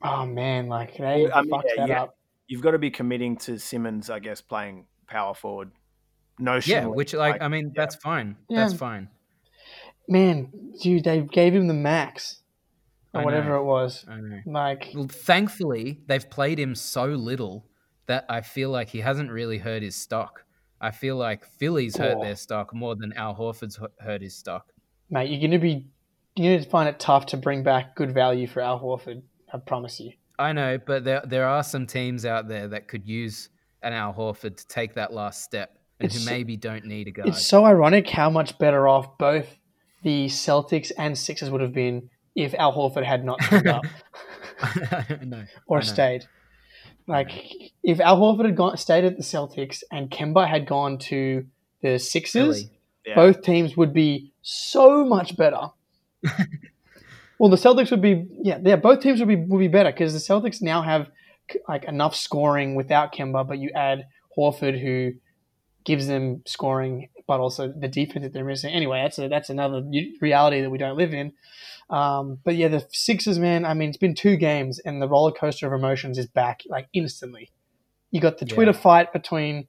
[0.03, 2.03] oh man, like they I mean, fucked yeah, that yeah.
[2.03, 2.16] up.
[2.47, 5.71] You've got to be committing to Simmons, I guess, playing power forward.
[6.39, 7.83] No, Yeah, which like, I mean yeah.
[7.83, 8.37] that's fine.
[8.49, 8.65] Yeah.
[8.65, 9.09] That's fine.
[10.09, 10.51] Man,
[10.83, 12.43] dude, they gave him the max
[13.15, 13.25] or I know.
[13.25, 14.05] whatever it was.
[14.09, 14.41] I know.
[14.45, 17.67] Like, Well, thankfully, they've played him so little
[18.07, 20.45] that I feel like he hasn't really hurt his stock.
[20.81, 24.67] I feel like Philly's hurt their stock more than Al Horford's hurt his stock.
[25.09, 25.87] mate, you're going to be,
[26.35, 29.23] you're going to find it tough to bring back good value for Al Horford.
[29.53, 30.13] I promise you.
[30.38, 33.49] I know, but there there are some teams out there that could use
[33.83, 37.11] an Al Horford to take that last step, and It's- who maybe don't need a
[37.11, 37.29] guard.
[37.29, 39.59] It's so ironic how much better off both
[40.03, 43.85] the Celtics and Sixers would have been if Al Horford had not turned up
[44.61, 45.44] I know.
[45.66, 45.87] or I know.
[45.87, 46.25] stayed.
[47.07, 47.31] Like,
[47.83, 51.47] if Al Horford had gone, stayed at the Celtics and Kemba had gone to
[51.83, 52.64] the Sixers,
[53.07, 53.14] Yeah.
[53.14, 55.68] both teams would be so much better.
[57.38, 58.77] well, the Celtics would be yeah, yeah.
[58.77, 61.09] Both teams would be would be better because the Celtics now have
[61.68, 65.12] like enough scoring without Kemba, but you add Horford who
[65.85, 68.73] gives them scoring, but also the defense that they're missing.
[68.73, 69.83] Anyway, that's a, that's another
[70.20, 71.33] reality that we don't live in.
[71.90, 73.64] Um, but yeah, the Sixers, man.
[73.64, 76.88] I mean, it's been two games, and the roller coaster of emotions is back like
[76.94, 77.51] instantly.
[78.11, 78.55] You got the Yeah.
[78.55, 79.68] Twitter fight between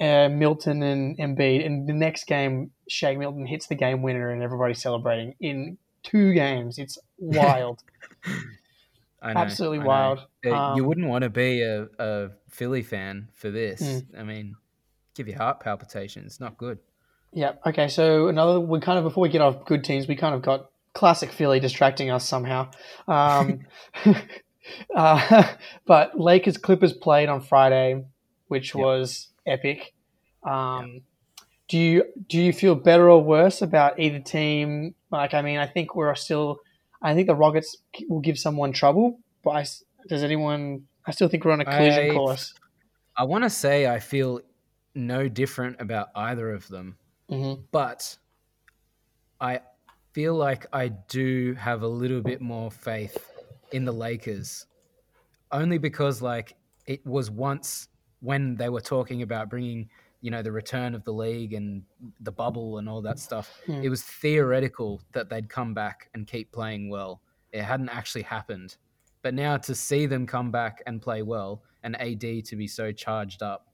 [0.00, 4.42] uh, Milton and Embiid, and the next game, Shaq Milton hits the game winner, and
[4.42, 6.78] everybody's celebrating in two games.
[6.78, 7.82] It's wild.
[9.22, 10.26] I know, Absolutely I wild.
[10.46, 13.82] Uh, Um, you wouldn't want to be a, a Philly fan for this.
[13.82, 14.18] Mm.
[14.18, 14.54] I mean,
[15.14, 16.40] give you heart palpitations.
[16.40, 16.78] Not good.
[17.32, 17.52] yeah.
[17.66, 17.88] Okay.
[17.88, 20.70] So another, we kind of before we get off good teams, we kind of got
[20.94, 22.70] classic Philly distracting us somehow.
[23.06, 23.60] Um,
[24.96, 25.54] uh,
[25.86, 28.04] but Lakers Clippers played on Friday,
[28.48, 28.82] which Yep.
[28.84, 29.92] was epic.
[30.42, 31.02] Um,
[31.70, 34.96] Do you do you feel better or worse about either team?
[35.12, 36.58] Like, I mean, I think we're still.
[37.00, 37.76] I think the Rockets
[38.08, 39.64] will give someone trouble, but I
[40.08, 40.88] does anyone?
[41.06, 42.54] I still think we're on a collision I- course.
[43.16, 44.40] I want to say I feel
[44.96, 46.96] no different about either of them,
[47.28, 48.16] hmm but
[49.40, 49.60] I
[50.12, 53.16] feel like I do have a little bit more faith
[53.70, 54.66] in the Lakers,
[55.52, 56.56] only because like
[56.86, 57.88] it was once
[58.20, 59.88] when they were talking about bringing
[60.20, 61.82] you know the return of the league and
[62.20, 63.60] the bubble and all that stuff.
[63.66, 63.82] Hmm.
[63.82, 67.22] It was theoretical that they'd come back and keep playing well.
[67.52, 68.76] It hadn't actually happened.
[69.22, 72.90] But now to see them come back and play well and AD to be so
[72.92, 73.66] charged up,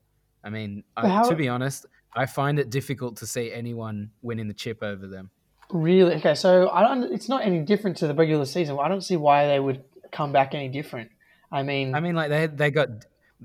[0.42, 4.54] I mean, I, to be honest, I find it difficult to see anyone winning the
[4.54, 5.30] chip over them.
[5.70, 6.14] Really?
[6.16, 7.12] Okay, so I don't.
[7.12, 8.78] It's not any different to the regular season.
[8.80, 11.10] I don't see why they would come back any different.
[11.50, 12.88] I mean, I mean, like they they got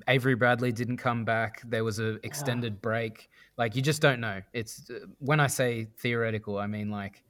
[0.08, 1.62] Avery Bradley didn't come back.
[1.66, 3.30] There was an extended break.
[3.58, 4.42] Like you just don't know.
[4.54, 7.24] It's uh, when I say theoretical, I mean like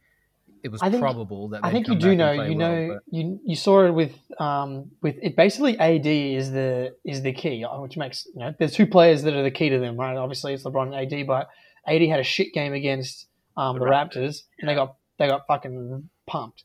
[0.63, 2.31] it was I think- probable that I think you do know.
[2.31, 5.35] You know, but- you you saw it with um with it.
[5.35, 9.23] Basically, AD is the is the key, uh, which makes you know there's two players
[9.23, 10.15] that are the key to them, right?
[10.15, 11.49] Obviously, it's LeBron and AD, but
[11.87, 15.47] AD had a shit game against um, the, The Raptors, and they got they got
[15.47, 16.63] fucking pumped.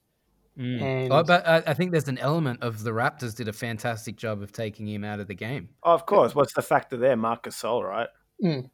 [0.59, 0.83] Mm.
[0.83, 4.17] And- Oh, but I, I think there's an element of the Raptors did a fantastic
[4.17, 5.69] job of taking him out of the game.
[5.83, 6.35] Oh, of course.
[6.35, 7.17] What's the factor there?
[7.17, 8.09] Marc Gasol, right?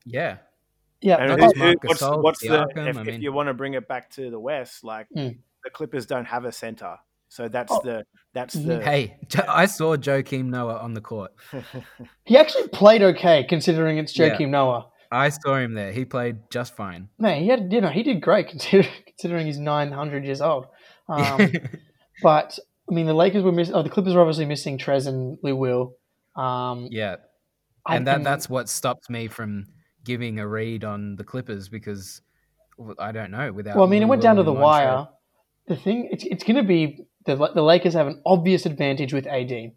[0.04, 0.38] Yeah,
[1.00, 3.32] Yeah, And Not who- just who- what's, Gasol, what's the Siakam, if, I if you
[3.32, 5.36] want to bring it back to the West, like Mm.
[5.64, 6.96] the Clippers don't have a center,
[7.28, 7.80] so that's Oh.
[7.82, 8.66] the that's Mhm.
[8.66, 9.16] the Hey,
[9.48, 11.32] I saw Joakim Noah on the court.
[12.24, 14.30] he actually played okay considering it's Yeah.
[14.36, 14.86] Joakim Noah.
[15.10, 15.92] I saw him there.
[15.92, 17.08] He played just fine.
[17.18, 20.66] Man, he had you know he did great considering considering he's nine hundred years old.
[21.12, 21.52] Um,
[22.22, 22.58] but
[22.90, 23.74] I mean, the Lakers were missing.
[23.74, 25.94] Oh, the Clippers were obviously missing Trez and Lou Will.
[26.36, 27.16] Um, yeah,
[27.86, 29.66] I and that can- that's what stopped me from
[30.04, 32.20] giving a read on the Clippers because
[32.98, 33.52] I don't know.
[33.52, 35.06] Without Well, I mean, it Lou went down to the wire.
[35.68, 39.28] The thing, it's, it's going to be the, the Lakers have an obvious advantage with
[39.28, 39.72] AD,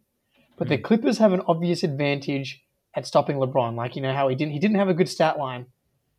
[0.58, 0.70] but Hmm.
[0.74, 2.64] the Clippers have an obvious advantage
[2.96, 3.76] at stopping LeBron.
[3.76, 5.68] Like you know how he didn't he didn't have a good stat line.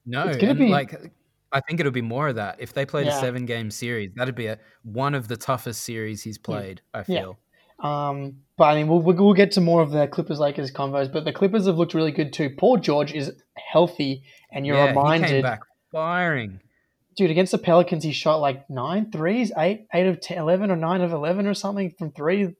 [0.04, 1.10] No, It's gonna be- like
[1.56, 2.56] I think it'll be more of that.
[2.58, 3.16] If they played Yeah.
[3.16, 6.82] a seven game series, that'd be a, one of the toughest series he's played.
[6.94, 7.04] I Yeah.
[7.20, 7.38] feel.
[7.80, 11.12] Um, but I mean, we'll, we'll get to more of the Clippers Lakers convos.
[11.12, 12.50] But the Clippers have looked really good too.
[12.50, 15.60] Paul George is healthy, and you're yeah, he came reminded, back
[15.92, 16.60] firing.
[17.16, 20.76] dude, against the Pelicans, he shot like nine threes, eight eight of 10, 11 or
[20.76, 22.54] nine of eleven or something from three.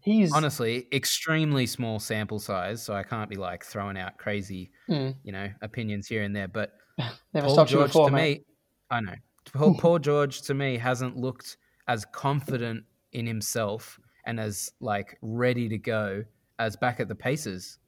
[0.00, 5.14] He's Honestly, extremely small sample size, so I can't be like throwing out crazy, Mm.
[5.22, 6.48] you know, opinions here and there.
[6.48, 6.72] But
[7.34, 8.38] never Paul stopped you George before, to mate.
[8.40, 8.44] me,
[8.90, 9.14] I know.
[9.52, 15.68] Paul, Paul George to me hasn't looked as confident in himself and as like ready
[15.68, 16.24] to go
[16.58, 17.78] as back at the Pacers.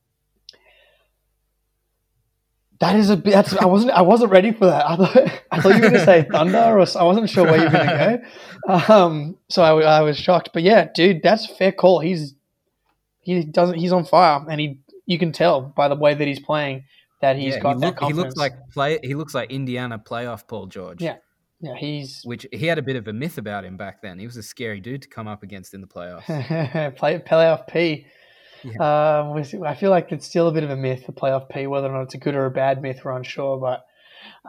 [2.79, 3.33] That is a bit.
[3.33, 3.93] That's, I wasn't.
[3.93, 4.87] I wasn't ready for that.
[4.87, 5.17] I thought.
[5.51, 7.71] I thought you were going to say thunder, or I wasn't sure where you were
[7.71, 8.29] going to go.
[8.69, 10.51] Um, so I was shocked.
[10.53, 12.01] But yeah, dude, that's a fair call.
[12.01, 12.35] He's
[13.21, 13.79] he doesn't.
[13.79, 16.85] He's on fire, and he you can tell by the way that he's playing
[17.21, 18.99] that he's yeah, got he, that look, he looks like play.
[19.03, 21.03] He looks like Indiana playoff Paul George.
[21.03, 21.17] Yeah.
[21.61, 24.19] yeah, he's which he had a bit of a myth about him back then.
[24.19, 26.27] He was a scary dude to come up against in the playoffs.
[26.97, 28.07] play playoff P.
[28.63, 29.21] Yeah.
[29.21, 31.67] Um, I feel like it's still a bit of a myth, the playoff P.
[31.67, 33.59] Whether or not it's a good or a bad myth, we're unsure.
[33.59, 33.85] But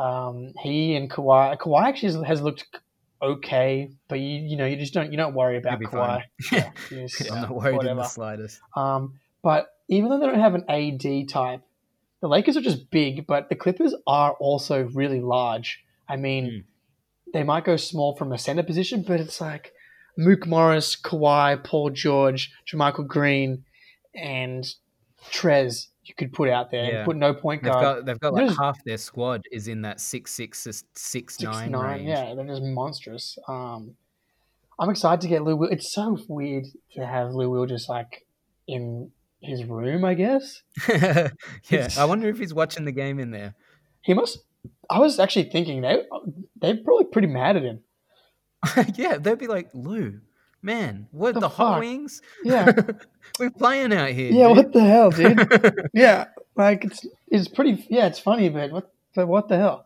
[0.01, 2.65] um, he and Kawhi, Kawhi actually has looked
[3.21, 6.23] okay, but you you know you just don't you don't worry about Kawhi.
[6.51, 8.59] Yeah, just, I'm not worried in the slightest.
[8.75, 11.61] Um, but even though they don't have an AD type,
[12.21, 15.83] the Lakers are just big, but the Clippers are also really large.
[16.09, 16.63] I mean,
[17.33, 19.73] they might go small from a center position, but it's like
[20.17, 23.65] Mook Morris, Kawhi, Paul George, JaMychal Green,
[24.15, 24.65] and
[25.31, 26.95] Trez you could put out there Yeah.
[26.99, 27.97] and put no point They've guard.
[27.97, 31.43] got they've got like There's- half their squad is in that six six six Six,
[31.43, 32.07] nine nine, range.
[32.07, 33.37] yeah, they're just monstrous.
[33.47, 33.97] Um,
[34.79, 35.57] I'm excited to get Lou.
[35.57, 35.69] Will.
[35.69, 38.25] It's so weird to have Lou Will just like
[38.67, 40.03] in his room.
[40.05, 41.29] I guess yeah.
[41.69, 43.55] It's- I wonder if he's watching the game in there.
[44.01, 44.39] he must.
[44.89, 46.03] I was actually thinking they
[46.59, 47.79] they're probably pretty mad at him.
[48.95, 50.19] yeah, they'd be like, Lou,
[50.61, 52.21] man, what The the, hot wings?
[52.43, 52.71] Yeah,
[53.39, 54.31] We're playing out here.
[54.31, 54.47] yeah.
[54.47, 55.89] dude." What the hell, dude?
[55.93, 57.85] yeah, like it's it's pretty.
[57.89, 59.85] Yeah, it's funny, but what but what the hell?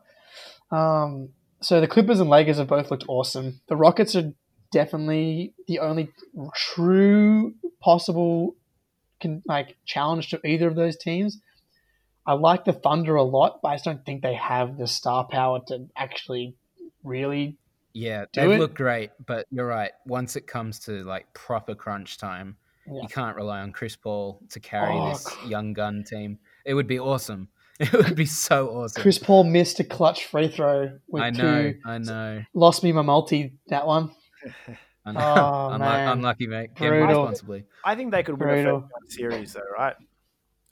[0.72, 1.30] Um,
[1.62, 3.60] so the Clippers and Lakers have both looked awesome.
[3.68, 4.32] The Rockets are
[4.72, 6.10] definitely the only
[6.56, 8.56] true possible
[9.22, 11.40] can like challenge to either of those teams.
[12.26, 15.26] I like the Thunder a lot, but I just don't think they have the star
[15.30, 16.56] power to actually
[17.04, 17.58] really.
[17.94, 19.92] Yeah, they look great, but you're right.
[20.06, 22.56] Once it comes to like proper crunch time,
[22.88, 23.02] Yeah.
[23.02, 26.40] you can't rely on Chris Paul to carry Oh, this young gun team.
[26.66, 27.50] It would be awesome.
[27.82, 29.02] It would be so awesome.
[29.02, 31.80] Chris Paul missed a clutch free throw with I know, two.
[31.84, 34.12] I know, Lost me my multi that one.
[35.06, 35.20] I know.
[35.20, 35.24] Oh,
[35.74, 36.08] Unlu- man.
[36.10, 36.76] unlucky, mate.
[36.76, 37.66] Get responsibly.
[37.84, 38.82] I think they could win a Brutal.
[38.82, 39.96] first series, though, right?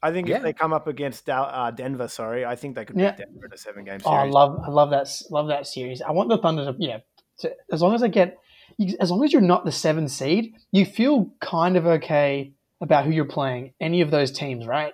[0.01, 0.37] I think Yeah.
[0.37, 3.11] if they come up against Dal- uh, Denver, sorry, I think they could Yeah.
[3.11, 4.05] beat Denver in a seven game series.
[4.05, 6.01] Oh, I love, I love that, love that series.
[6.01, 6.99] I want the Thunder to, yeah,
[7.39, 8.37] to, as long as they get,
[8.99, 13.11] as long as you're not the seven seed, you feel kind of okay about who
[13.11, 13.73] you're playing.
[13.81, 14.93] Any of those teams, right?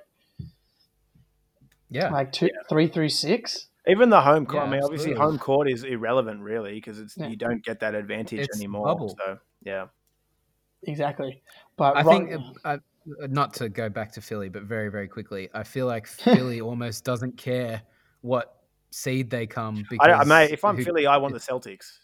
[1.90, 3.68] Yeah, Like two, three through six.
[3.88, 4.64] Even the home court.
[4.64, 7.28] Yeah, I mean, obviously, home court is irrelevant, really, because it's Yeah.
[7.28, 8.86] you don't get that advantage It's anymore.
[8.86, 9.16] bubble.
[9.24, 9.88] So, yeah,
[10.84, 11.42] Exactly.
[11.78, 12.32] But I Ro- think
[12.64, 12.78] uh, uh,
[13.28, 17.04] not to go back to Philly, but very, very quickly, I feel like Philly almost
[17.04, 17.82] doesn't care
[18.22, 18.56] what
[18.92, 21.98] seed they come because I, I mate, if I'm who- Philly, I want the Celtics.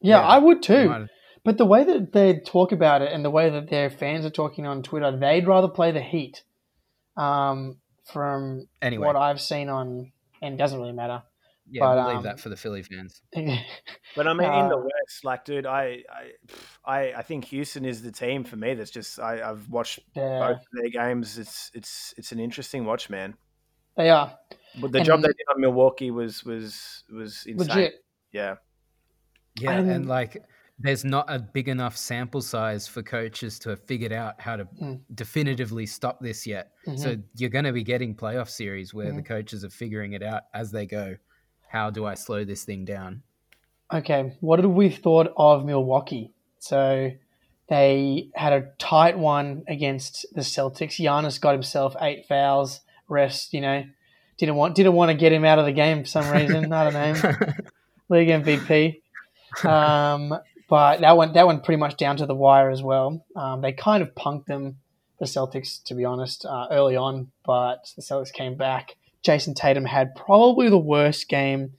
[0.00, 1.06] yeah, yeah, I would too.
[1.44, 4.30] But the way that they talk about it and the way that their fans are
[4.30, 6.42] talking on Twitter, they'd rather play the Heat.
[7.16, 7.78] Um,
[8.10, 10.10] from Anyway, what I've seen on,
[10.44, 11.22] and it doesn't really matter.
[11.70, 13.22] yeah, but, we'll um, leave that for the Philly fans.
[14.16, 16.02] But I mean, in the Uh, West, like, dude, I,
[16.86, 18.74] I, I, I think Houston is the team for me.
[18.74, 21.36] That's just I, I've watched yeah, both of their games.
[21.38, 23.34] It's, it's, it's an interesting watch, man.
[23.96, 24.38] they are
[24.80, 27.68] But the And- job they did on Milwaukee was, was, was insane.
[27.68, 27.94] legit.
[28.32, 28.54] Yeah.
[29.58, 30.42] Yeah, and, And- like
[30.78, 34.64] there's not a big enough sample size for coaches to have figured out how to
[34.80, 35.00] Mm.
[35.14, 36.72] definitively stop this yet.
[36.96, 39.26] So you're going to be getting playoff series where the Mhm.
[39.26, 41.16] coaches are figuring it out as they go.
[41.68, 43.22] How do I slow this thing down?
[43.92, 46.32] Okay, what did we thought of Milwaukee?
[46.58, 47.12] So
[47.68, 51.00] they had a tight one against the Celtics.
[51.02, 52.80] Giannis got himself eight fouls.
[53.08, 53.84] Rest, you know,
[54.38, 56.72] didn't want didn't want to get him out of the game for some reason.
[56.72, 57.32] I don't know.
[58.08, 59.02] League MVP.
[59.64, 60.34] Um,
[60.74, 63.24] but that went that went pretty much down to the wire as well.
[63.36, 64.78] Um, they kind of punked them,
[65.20, 67.30] the Celtics, to be honest, uh, early on.
[67.46, 68.96] But the Celtics came back.
[69.22, 71.74] Jayson Tatum had probably the worst game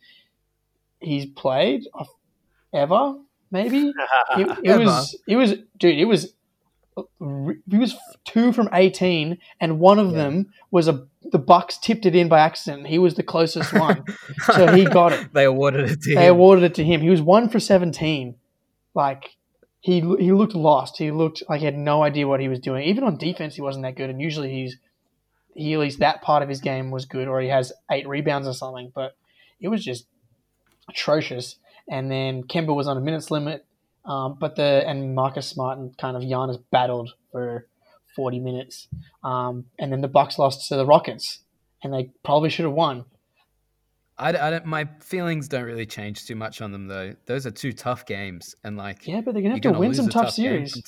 [1.01, 1.81] he's played
[2.73, 3.15] ever.
[3.51, 3.91] Maybe
[4.38, 5.15] it, it was.
[5.27, 5.99] It was, dude.
[5.99, 6.34] It was.
[7.69, 10.17] He was two from eighteen, and one of Yeah.
[10.23, 11.05] them was a.
[11.31, 12.88] The Bucks tipped it in by accident.
[12.88, 14.03] He was the closest one.
[14.53, 15.27] So he got it.
[15.34, 16.36] they awarded it to They him.
[16.36, 17.01] awarded it to him.
[17.01, 18.36] He was one for seventeen.
[18.95, 19.36] Like
[19.81, 20.97] he he looked lost.
[20.97, 22.86] He looked like he had no idea what he was doing.
[22.86, 24.10] Even on defense, he wasn't that good.
[24.10, 24.77] And usually he's
[25.53, 28.47] he at least that part of his game was good, or he has eight rebounds
[28.47, 28.91] or something.
[28.95, 29.15] But
[29.60, 30.08] it was just
[30.89, 31.58] atrocious.
[31.88, 33.65] And then Kemba was on a minutes limit.
[34.05, 37.67] Um, but the and Marcus Smart and kind of Giannis battled for
[38.15, 38.88] forty minutes.
[39.23, 41.39] Um, and then the Bucks lost to the Rockets,
[41.84, 43.05] and they probably should have won.
[44.17, 47.15] I, I don't, my feelings don't really change too much on them though.
[47.25, 49.93] Those are two tough games, and like Yeah, but they're gonna have to gonna win
[49.93, 50.82] some a tough, series.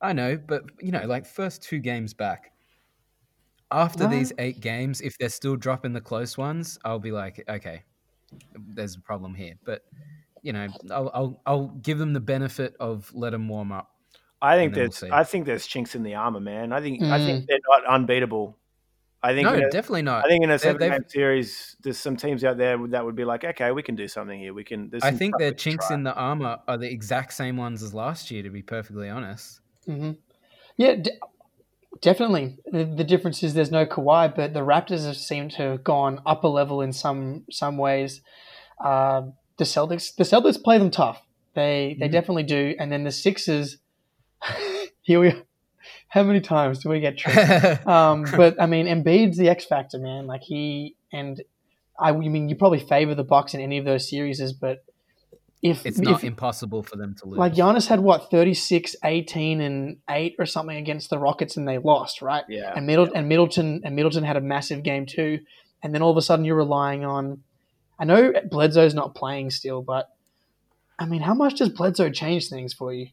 [0.00, 2.52] I know, but you know, like first two games back.
[3.70, 7.44] After Well- these eight games, if they're still dropping the close ones, I'll be like,
[7.48, 7.82] okay,
[8.56, 9.54] there's a problem here.
[9.64, 9.84] But
[10.42, 13.90] you know, I'll I'll, I'll give them the benefit of let them warm up.
[14.40, 15.12] I think And then we'll there's.
[15.12, 16.72] I think there's chinks in the armor, man.
[16.72, 17.26] I think I Mm.
[17.26, 18.56] think they're not unbeatable.
[19.22, 20.24] I think No, a- definitely not.
[20.24, 23.16] I think in a seven they've- game series, there's some teams out there that would
[23.16, 24.54] be like, okay, we can do something here.
[24.54, 24.90] We can.
[25.02, 25.94] I think their chinks try.
[25.96, 28.42] in the armor are the exact same ones as last year.
[28.44, 29.60] To be perfectly honest.
[29.86, 30.12] hmm
[30.76, 31.10] Yeah, d-
[32.00, 32.58] definitely.
[32.70, 36.20] The, the difference is there's no Kawhi, but the Raptors have seemed to have gone
[36.24, 38.20] up a level in some some ways.
[38.82, 39.22] Uh,
[39.56, 41.20] the Celtics, the Celtics play them tough.
[41.54, 42.12] They they Mhm.
[42.12, 42.76] definitely do.
[42.78, 43.78] And then the Sixers.
[45.02, 45.34] here we.
[46.08, 47.86] How many times do we get tricked?
[47.86, 50.26] um, but I mean, Embiid's the X factor, man.
[50.26, 51.42] Like he and
[51.98, 54.84] I, I mean, you probably favor the Bucks in any of those series, but
[55.62, 57.38] if it's not if, impossible for them to lose.
[57.38, 61.78] like Giannis had what 36, 18, and eight or something against the Rockets, and they
[61.78, 62.44] lost, right?
[62.48, 62.72] Yeah.
[62.74, 65.40] And Middle and Middleton and Middleton had a massive game too,
[65.82, 67.42] and then all of a sudden you're relying on.
[67.98, 70.08] I know Bledsoe's not playing still, but
[70.98, 73.08] I mean, how much does Bledsoe change things for you?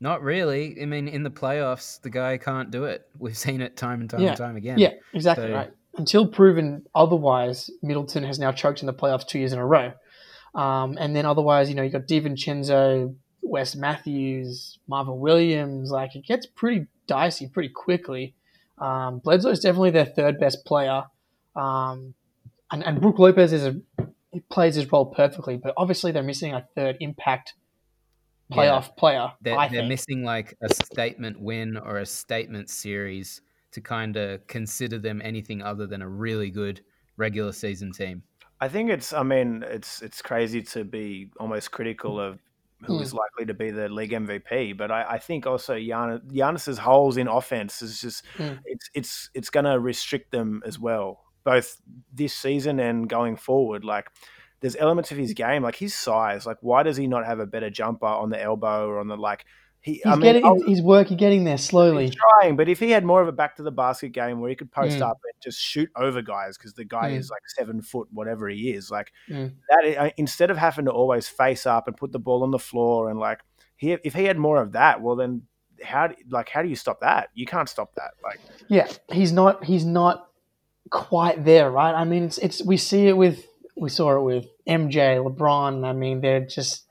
[0.00, 0.80] Not really.
[0.80, 3.06] I mean, in the playoffs, the guy can't do it.
[3.18, 4.28] We've seen it time and time Yeah.
[4.30, 4.78] and time again.
[4.78, 5.70] Yeah, exactly So- right.
[5.98, 9.92] Until proven otherwise, Middleton has now choked in the playoffs two years in a row.
[10.54, 15.90] Um, and then otherwise, you know, you've got DiVincenzo, Wes Matthews, Marvin Williams.
[15.90, 18.34] Like it gets pretty dicey pretty quickly.
[18.78, 21.04] Um, Bledsoe is definitely their third best player,
[21.56, 22.14] um,
[22.70, 23.76] and and Brook Lopez is a
[24.32, 25.56] he plays his role perfectly.
[25.56, 27.54] But obviously, they're missing a third impact
[28.50, 29.32] playoff player.
[29.40, 29.88] They're, I they're think.
[29.88, 33.40] missing like a statement win or a statement series
[33.72, 36.80] to kind of consider them anything other than a really good
[37.16, 38.22] regular season team.
[38.60, 39.12] I think it's.
[39.12, 42.38] I mean, it's it's crazy to be almost critical of
[42.84, 43.02] who Hmm.
[43.02, 47.16] is likely to be the league MVP, but I, I think also Giannis, Giannis's holes
[47.18, 48.54] in offense is just Hmm.
[48.64, 51.80] it's it's it's going to restrict them as well, both
[52.12, 53.84] this season and going forward.
[53.84, 54.08] Like
[54.60, 56.46] there's elements of his game, like his size.
[56.46, 59.16] Like why does he not have a better jumper on the elbow or on the
[59.16, 59.44] like?
[59.82, 62.04] He, He's I mean, getting I'll- he's working getting there slowly.
[62.08, 64.50] He's trying, but if he had more of a back to the basket game where
[64.50, 65.08] he could post Mm.
[65.08, 67.16] up and just shoot over guys because the guy Mm.
[67.16, 69.54] is like seven foot, whatever he is, like Mm.
[69.70, 72.58] that, uh, instead of having to always face up and put the ball on the
[72.58, 73.40] floor and like
[73.78, 75.42] he, if he had more of that, well then
[75.82, 77.30] how do, like how do you stop that?
[77.32, 78.10] You can't stop that.
[78.22, 78.38] Like
[78.68, 79.64] Yeah, he's not.
[79.64, 80.28] He's not
[80.90, 81.94] quite there, right?
[81.94, 83.46] I mean, it's, it's we see it with
[83.76, 85.86] we saw it with MJ, LeBron.
[85.86, 86.84] I mean, they're just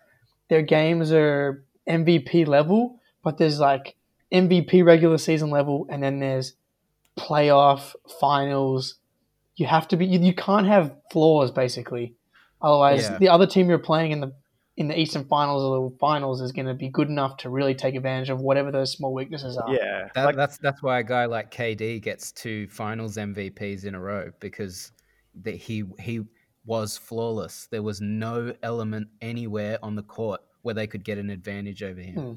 [0.50, 3.96] their games are MVP level, but there's like
[4.32, 6.54] MVP regular season level, and then there's
[7.18, 8.96] playoff finals.
[9.56, 10.06] You have to be.
[10.06, 12.16] You, you can't have flaws, basically.
[12.62, 13.18] Otherwise, Yeah.
[13.18, 14.34] the other team you're playing in the
[14.78, 17.76] in the Eastern Finals or the Finals is going to be good enough to really
[17.76, 19.74] take advantage of whatever those small weaknesses are.
[19.74, 23.94] yeah, That, like, that's that's why a guy like KD gets two Finals MVPs in
[23.94, 24.94] a row because
[25.44, 26.22] that he he
[26.66, 27.68] was flawless.
[27.72, 32.01] There was no element anywhere on the court where they could get an advantage over
[32.01, 32.16] him.
[32.16, 32.34] Hmm.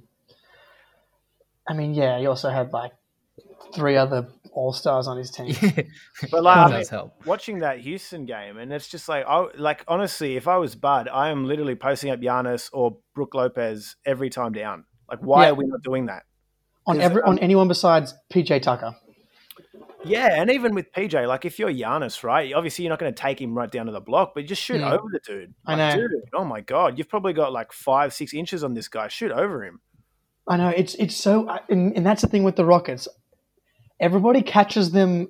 [1.69, 2.93] I mean, yeah, he also had like
[3.75, 5.55] three other all stars on his team.
[6.31, 7.15] But like, I mean, does help.
[7.27, 11.09] watching that Houston game, and it's just like, I like honestly, if I was Bud,
[11.09, 14.85] I am literally posting up Giannis or Brook Lopez every time down.
[15.09, 15.51] Like, why Yeah.
[15.51, 16.25] are we not doing that?
[16.85, 18.97] on 'Cause, every um, on anyone besides PJ Tucker.
[20.05, 22.53] Yeah, and even with PJ, like if you're Giannis, right?
[22.53, 24.81] Obviously, you're not going to take him right down to the block, but just shoot
[24.81, 24.91] Mm.
[24.93, 25.55] over the dude.
[25.67, 25.95] I know.
[25.97, 29.09] dude, oh my god, you've probably got like five, six inches on this guy.
[29.09, 29.81] Shoot over him.
[30.49, 33.07] I know it's it's so, and, and that's the thing with the Rockets.
[34.01, 35.29] Everybody catches them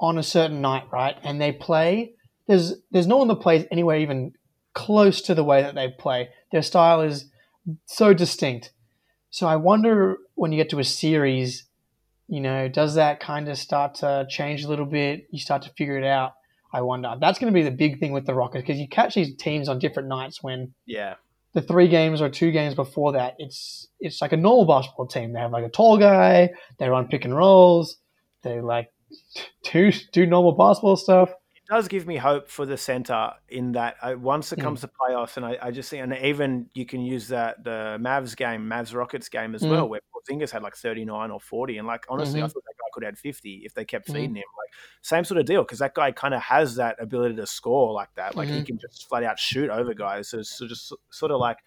[0.00, 1.16] on a certain night, right?
[1.24, 2.12] And they play.
[2.46, 4.32] There's there's no one that plays anywhere even
[4.74, 6.28] close to the way that they play.
[6.52, 7.30] Their style is
[7.86, 8.70] so distinct.
[9.30, 11.64] So I wonder when you get to a series,
[12.28, 15.26] you know, does that kind of start to change a little bit?
[15.30, 16.34] You start to figure it out.
[16.72, 17.14] I wonder.
[17.20, 19.68] That's going to be the big thing with the Rockets because you catch these teams
[19.68, 21.14] on different nights when Yeah,
[21.52, 25.32] the three games or two games before that, it's it's like a normal basketball team.
[25.32, 26.50] They have like a tall guy.
[26.78, 27.98] They run pick and rolls.
[28.42, 28.92] They like
[29.72, 31.30] do do normal basketball stuff.
[31.74, 34.62] Does give me hope for the center in that uh, once it Mm.
[34.62, 37.98] comes to playoffs, and I, I just think, and even you can use that the
[38.00, 39.70] Mavs game, Mavs Rockets game as Mm.
[39.70, 42.52] well, where Porzingis had like 39 or 40, and like honestly, I Mhm.
[42.52, 44.12] thought that guy could add 50 if they kept Mhm.
[44.12, 44.44] feeding him.
[44.56, 47.92] Like same sort of deal because that guy kind of has that ability to score
[47.92, 48.36] like that.
[48.36, 48.66] Like he Mhm.
[48.66, 50.28] can just flat out shoot over guys.
[50.28, 51.58] So, so just sort of like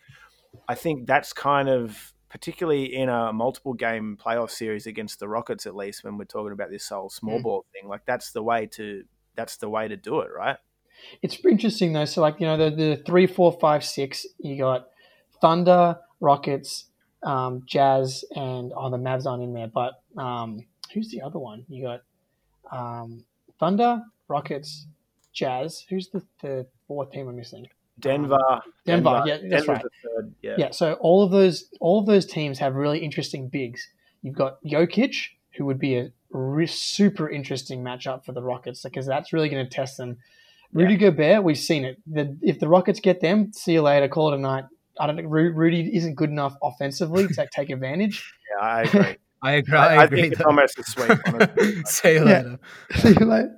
[0.70, 5.66] I think that's kind of particularly in a multiple game playoff series against the Rockets,
[5.66, 7.44] at least when we're talking about this whole small Mm.
[7.44, 7.88] ball thing.
[7.90, 9.04] Like that's the way to
[9.38, 10.58] that's the way to do it, right?
[11.22, 12.06] It's interesting though.
[12.06, 14.26] So like you know the the three, four, five, six.
[14.40, 14.88] You got
[15.40, 16.86] Thunder, Rockets,
[17.24, 19.68] um, Jazz, and oh the Mavs aren't in there.
[19.68, 21.66] But um, who's the other one?
[21.70, 22.02] You got
[22.72, 23.24] um,
[23.60, 24.88] Thunder, Rockets,
[25.32, 25.86] Jazz.
[25.90, 27.68] Who's the the fourth team I'm missing?
[28.00, 29.86] Denver, Denver, yeah, that's Denver's right.
[30.04, 30.56] third, yeah.
[30.58, 33.88] Yeah, so all of those all of those teams have really interesting bigs.
[34.22, 35.16] You've got Jokic,
[35.58, 39.66] who would be a re- super interesting matchup for the Rockets because that's really going
[39.66, 40.18] to test them.
[40.74, 41.98] Rudy Gobert, we've seen it.
[42.06, 44.08] The, if the Rockets get them, see you later.
[44.08, 44.66] Call it a night.
[45.00, 45.24] I don't know.
[45.24, 48.34] Rudy isn't good enough offensively to take advantage.
[48.60, 49.16] Yeah, I agree.
[49.44, 49.78] I agree.
[49.78, 50.22] I, I, I agree.
[50.22, 51.86] think it's almost a sweep.
[51.88, 52.42] See you Yeah.
[52.42, 52.60] later.
[52.96, 53.58] see you later.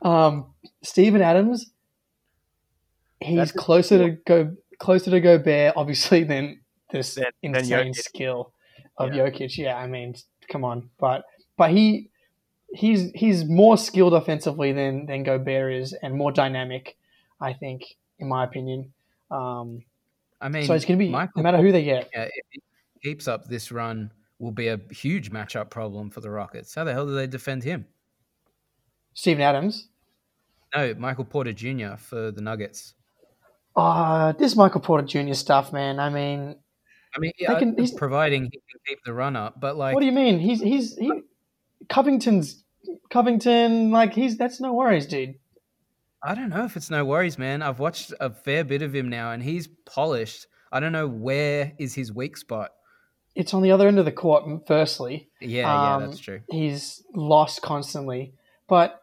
[0.00, 0.46] Um,
[0.82, 1.70] Steven Adams,
[3.20, 7.96] he's That's- closer to go closer to Gobert, obviously, than this Than- than insane Jokic.
[7.96, 8.52] skill
[8.96, 9.28] of Yeah.
[9.28, 9.56] Jokic.
[9.58, 10.14] Yeah, I mean,
[10.50, 11.24] come on, but
[11.56, 12.10] but he
[12.74, 16.96] he's he's more skilled offensively than than Gobert is, and more dynamic.
[17.40, 17.82] I think,
[18.18, 18.92] in my opinion.
[19.30, 19.82] Um,
[20.40, 22.08] I mean, so it's going to be Michael no matter who they get.
[22.14, 22.60] Yeah, if he
[23.02, 26.74] keeps up this run, will be a huge matchup problem for the Rockets.
[26.74, 27.86] How the hell do they defend him?
[29.14, 29.88] Steven Adams.
[30.74, 31.96] No, Michael Porter Jr.
[31.96, 32.94] for the Nuggets.
[33.76, 35.34] Uh, this Michael Porter Jr.
[35.34, 35.98] stuff, man.
[35.98, 36.56] I mean,
[37.14, 40.00] I mean, yeah, can- he's- providing he can keep the run up, but like, what
[40.00, 40.38] do you mean?
[40.38, 41.10] He's he's he
[41.88, 42.62] Covington's
[43.10, 43.90] Covington.
[43.90, 45.34] Like he's that's no worries, dude.
[46.24, 47.62] I don't know if it's no worries, man.
[47.62, 50.46] I've watched a fair bit of him now, and he's polished.
[50.70, 52.70] I don't know where is his weak spot.
[53.34, 54.44] It's on the other end of the court.
[54.66, 56.40] Firstly, Yeah, yeah, Um, that's true.
[56.50, 58.34] he's lost constantly,
[58.68, 59.00] but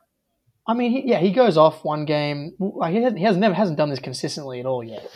[0.68, 2.54] I mean, he, yeah, he goes off one game.
[2.60, 5.10] Like he hasn't, he hasn't never hasn't done this consistently at all yet.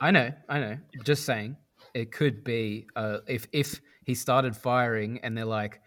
[0.00, 0.78] I know, I know.
[1.04, 1.56] Just saying,
[1.94, 5.80] it could be uh, if if he started firing and they're like,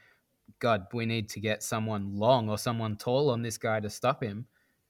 [0.60, 4.24] God, we need to get someone long or someone tall on this guy to stop
[4.24, 4.46] him.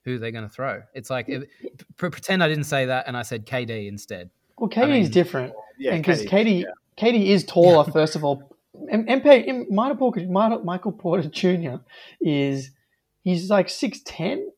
[0.06, 0.84] Who are they going to throw?
[0.94, 4.30] It's like if, p- pretend I didn't say that and I said KD instead.
[4.58, 7.84] Well, KD is mean, different, Yeah, because Katie, KD KD is taller.
[7.84, 8.56] First of all,
[8.92, 11.82] MP Michael Porter, Michael Michael Porter Jr.
[12.22, 12.72] is
[13.24, 14.50] he's like six ten,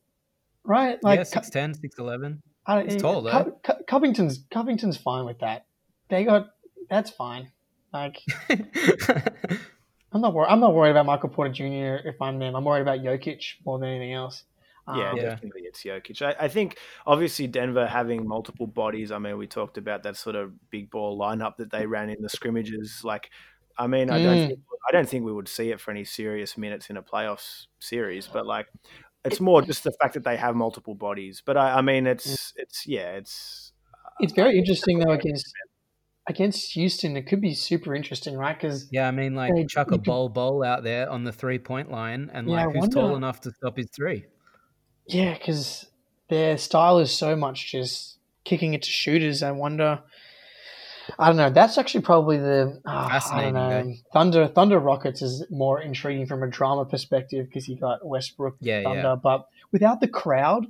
[0.64, 1.02] right?
[1.02, 2.38] Like yeah, 6'10", 6'11".
[2.66, 3.30] I He's tall, though.
[3.30, 5.66] Co- Co- Covington's Covington's fine with that.
[6.08, 6.50] They got
[6.88, 7.50] that's fine.
[7.92, 8.18] Like
[10.12, 10.48] I'm not worried.
[10.50, 11.96] I'm not worried about Michael Porter Jr.
[12.08, 14.44] If I'm them, I'm worried about Jokic more than anything else.
[14.86, 15.22] Yeah, Um, Yeah.
[15.30, 16.20] definitely it's Jokic.
[16.22, 19.12] I, I think obviously Denver having multiple bodies.
[19.12, 22.20] I mean, we talked about that sort of big ball lineup that they ran in
[22.20, 23.02] the scrimmages.
[23.04, 23.30] Like,
[23.78, 24.48] I mean, I don't, Mm.
[24.48, 24.58] think,
[24.88, 28.26] I don't think we would see it for any serious minutes in a playoffs series.
[28.26, 28.66] But like,
[29.24, 31.42] it's more just the fact that they have multiple bodies.
[31.44, 33.72] But I, I mean, it's it's yeah, it's
[34.20, 35.52] It's very interesting though against
[36.28, 37.16] against Houston.
[37.16, 38.56] It could be super interesting, right?
[38.56, 41.58] Because yeah, I mean, like They- chuck a Bol Bol out there on the three
[41.58, 44.26] point line, and Yeah, I like who's tall enough to stop his three?
[45.06, 45.86] yeah, because
[46.28, 49.42] their style is so much just kicking it to shooters.
[49.42, 50.00] I wonder.
[51.18, 51.50] I don't know.
[51.50, 53.94] That's actually probably the ah, I don't know.
[54.12, 58.84] Thunder Thunder Rockets is more intriguing from a drama perspective because you got Westbrook Yeah,
[58.84, 59.14] Thunder, yeah.
[59.16, 60.66] but without the crowd,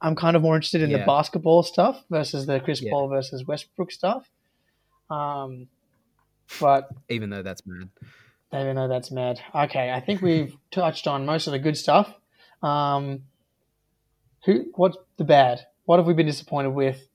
[0.00, 2.90] I'm kind of more interested in the basketball stuff versus the Chris Yeah.
[2.92, 4.30] Paul versus Westbrook stuff.
[5.10, 5.68] Um,
[6.60, 7.88] but Even though that's mad.
[8.52, 9.40] even though that's mad.
[9.54, 12.12] Okay, I think we've touched on most of the good stuff.
[12.62, 13.22] Um,
[14.44, 14.66] who?
[14.74, 15.60] What's the bad?
[15.84, 17.08] What have we been disappointed with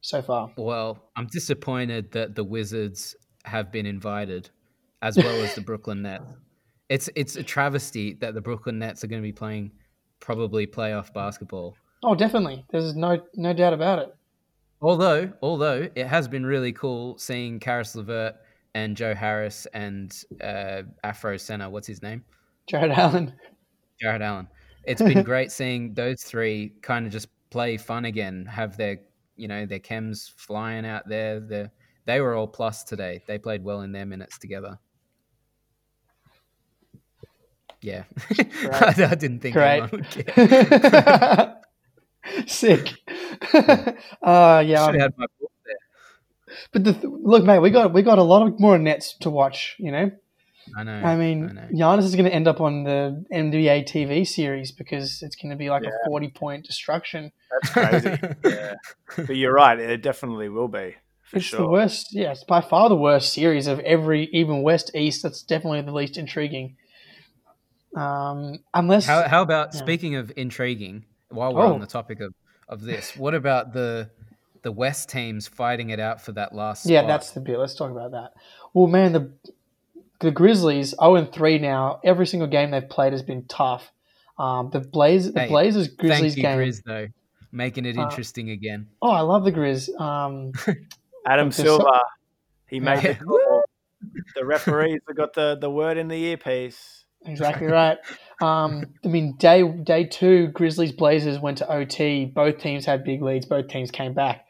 [0.00, 0.52] so far?
[0.56, 4.50] Well, I'm disappointed that the Wizards have been invited,
[5.02, 6.30] as well as the Brooklyn Nets.
[6.88, 9.72] It's it's a travesty that the Brooklyn Nets are going to be playing
[10.20, 11.76] probably playoff basketball.
[12.02, 12.64] Oh, definitely.
[12.70, 14.14] There's no no doubt about it.
[14.80, 18.36] Although, although it has been really cool seeing Caris LeVert
[18.74, 22.24] and Joe Harris and uh, Afro Center, what's his name?
[22.66, 23.32] Jarrett Allen.
[24.00, 24.48] Jarrett Allen.
[24.84, 28.98] It's been great seeing those three kind of just play fun again, have their
[29.36, 31.40] you know their chems flying out there.
[31.40, 31.68] They
[32.06, 33.22] they were all plus today.
[33.26, 34.78] They played well in their minutes together.
[37.80, 38.04] Yeah,
[38.38, 39.82] I, I didn't think Great.
[39.82, 41.56] anyone would care.
[42.46, 42.94] Sick.
[44.22, 45.76] uh, yeah, Should have had my book there.
[46.72, 49.30] but the th- look, mate, we got we got a lot of more nets to
[49.30, 49.76] watch.
[49.78, 50.10] You know,
[50.76, 50.92] I know.
[50.92, 51.68] I mean, I know.
[51.72, 55.56] Giannis is going to end up on the NBA TV series because it's going to
[55.56, 55.90] be like Yeah.
[55.90, 57.32] a forty point destruction.
[57.50, 58.18] That's crazy.
[58.44, 58.74] yeah.
[59.16, 59.78] But you're right.
[59.78, 61.60] It definitely will be for it's sure.
[61.60, 62.08] the worst.
[62.12, 65.22] Yeah, it's by far the worst series of every, even West East.
[65.22, 66.76] That's definitely the least intriguing.
[67.96, 69.80] Um, unless How, how about Yeah.
[69.80, 71.04] speaking of intriguing?
[71.30, 71.74] While we're Oh.
[71.74, 72.32] on the topic of,
[72.68, 74.10] of this, what about the
[74.62, 76.86] the West teams fighting it out for that last?
[76.86, 77.08] Yeah, spot?
[77.08, 77.58] that's the bit.
[77.58, 78.32] Let's talk about that.
[78.74, 79.32] Well, man, the
[80.20, 82.00] the Grizzlies zero and three now.
[82.04, 83.92] Every single game they've played has been tough.
[84.38, 86.58] Um, the Blaze, the Hey, Blazers Grizzlies Thank you, game.
[86.58, 87.06] Grizz, though,
[87.50, 88.88] making it Uh, interesting again.
[89.02, 89.88] Oh, I love the Grizz.
[90.00, 90.52] Um,
[91.26, 92.00] Adam There's so- Silver,
[92.68, 93.12] he made Yeah.
[93.14, 93.62] the call.
[94.36, 96.97] The referees have got the, the word in the earpiece.
[97.26, 97.98] Exactly right.
[98.40, 102.24] Um, I mean, day day two, Grizzlies Blazers went to OT.
[102.26, 103.46] Both teams had big leads.
[103.46, 104.46] Both teams came back.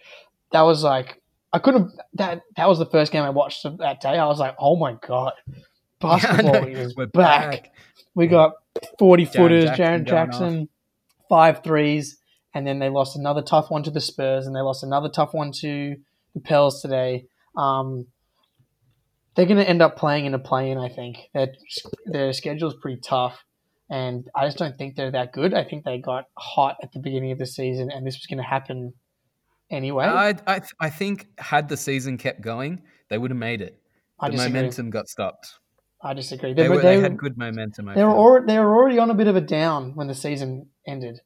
[0.53, 1.21] That was like
[1.53, 1.93] I couldn't.
[2.15, 4.19] That that was the first game I watched that day.
[4.19, 5.33] I was like, oh my god,
[6.01, 7.51] basketball Yeah, is We're back.
[7.51, 7.73] back.
[8.15, 8.53] We got
[8.99, 10.69] 40 Jaren footers, Jackson Jaren going Jackson,
[11.29, 12.19] five threes,
[12.55, 15.33] and then they lost another tough one to the Spurs, and they lost another tough
[15.33, 15.97] one to
[16.35, 17.25] the Pels today.
[17.57, 18.07] Um,
[19.39, 21.17] they're going to end up playing in a play-in, I think.
[21.33, 21.55] Their,
[22.07, 23.45] their schedule's pretty tough,
[23.89, 25.55] and I just don't think they're that good.
[25.55, 28.39] I think they got hot at the beginning of the season, and this was going
[28.39, 28.95] to happen
[29.71, 30.07] anyway.
[30.07, 33.81] I, I I think had the season kept going, they would have made it.
[34.19, 34.53] I The disagree.
[34.55, 35.55] momentum got stopped.
[36.03, 36.53] I disagree.
[36.53, 37.89] They, They, were, they, they had good momentum.
[37.89, 38.19] I they were feel.
[38.19, 41.21] already, they were already on a bit of a down when the season ended.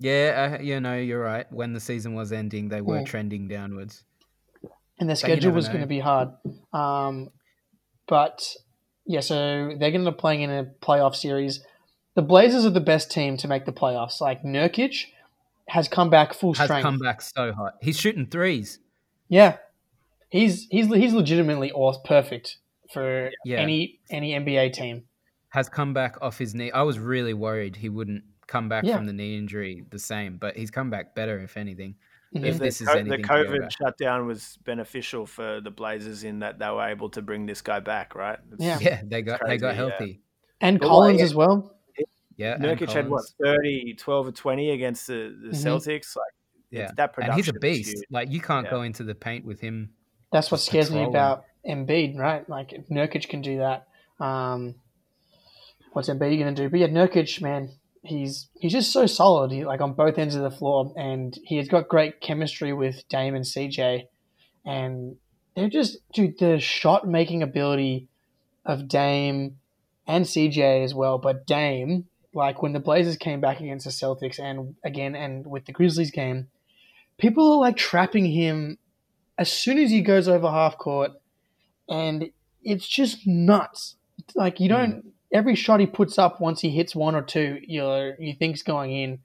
[0.00, 1.46] Yeah, uh, you know, you're right.
[1.52, 3.04] When the season was ending, they were Yeah.
[3.04, 4.04] trending downwards.
[4.98, 6.30] And their schedule was going to be hard.
[6.72, 7.30] Um,
[8.06, 8.54] but
[9.06, 11.60] yeah, so they're going to be playing in a playoff series.
[12.14, 14.20] The Blazers are the best team to make the playoffs.
[14.20, 15.04] Like Nurkic
[15.68, 16.82] has come back full Has strength.
[16.82, 17.74] come back so hot.
[17.82, 18.78] He's shooting threes.
[19.28, 19.56] Yeah,
[20.30, 22.58] he's he's he's legitimately awesome, perfect
[22.92, 23.58] for Yeah.
[23.58, 25.04] any any NBA team.
[25.50, 26.70] Has come back off his knee.
[26.70, 28.96] I was really worried he wouldn't come back Yeah.
[28.96, 31.96] from the knee injury the same, but he's come back better, if anything.
[32.34, 32.44] Mhm.
[32.44, 36.40] If the, is co- the anything to COVID shutdown was beneficial for the Blazers in
[36.40, 38.38] that they were able to bring this guy back, right?
[38.52, 38.78] It's- Yeah.
[38.80, 39.88] Yeah, they got they got crazy, yeah.
[39.88, 40.20] healthy.
[40.60, 41.24] And Well, Collins yeah.
[41.24, 41.72] as well.
[42.36, 43.58] Yeah, and Nurkic had what Collins.
[43.62, 45.64] 30, 12 or 20 against the, the Mhm.
[45.64, 46.16] Celtics.
[46.16, 46.26] Like,
[46.70, 48.04] Yeah, it's- that and he's a beast.
[48.10, 48.70] Like you can't Yeah.
[48.72, 49.90] go into the paint with him.
[50.32, 52.46] That's what Just scares me about Embiid, right?
[52.50, 53.86] Like if Nurkic can do that,
[54.20, 54.74] um,
[55.92, 56.68] what's Embiid going to do?
[56.68, 57.70] But yeah, Nurkic, man,
[58.06, 59.50] he's he's just so solid.
[59.50, 63.06] He, like on both ends of the floor, and he has got great chemistry with
[63.08, 64.06] Dame and CJ,
[64.64, 65.16] and
[65.54, 68.08] they're just dude the shot making ability
[68.64, 69.58] of Dame
[70.06, 71.18] and CJ as well.
[71.18, 75.66] But Dame, like when the Blazers came back against the Celtics, and again, and with
[75.66, 76.48] the Grizzlies game,
[77.18, 78.78] people are like trapping him
[79.38, 81.12] as soon as he goes over half court,
[81.88, 82.30] and
[82.62, 83.96] it's just nuts.
[84.34, 84.74] Like you hmm.
[84.74, 88.34] don't every shot he puts up once he hits one or two, you know, you
[88.34, 89.18] think's going in.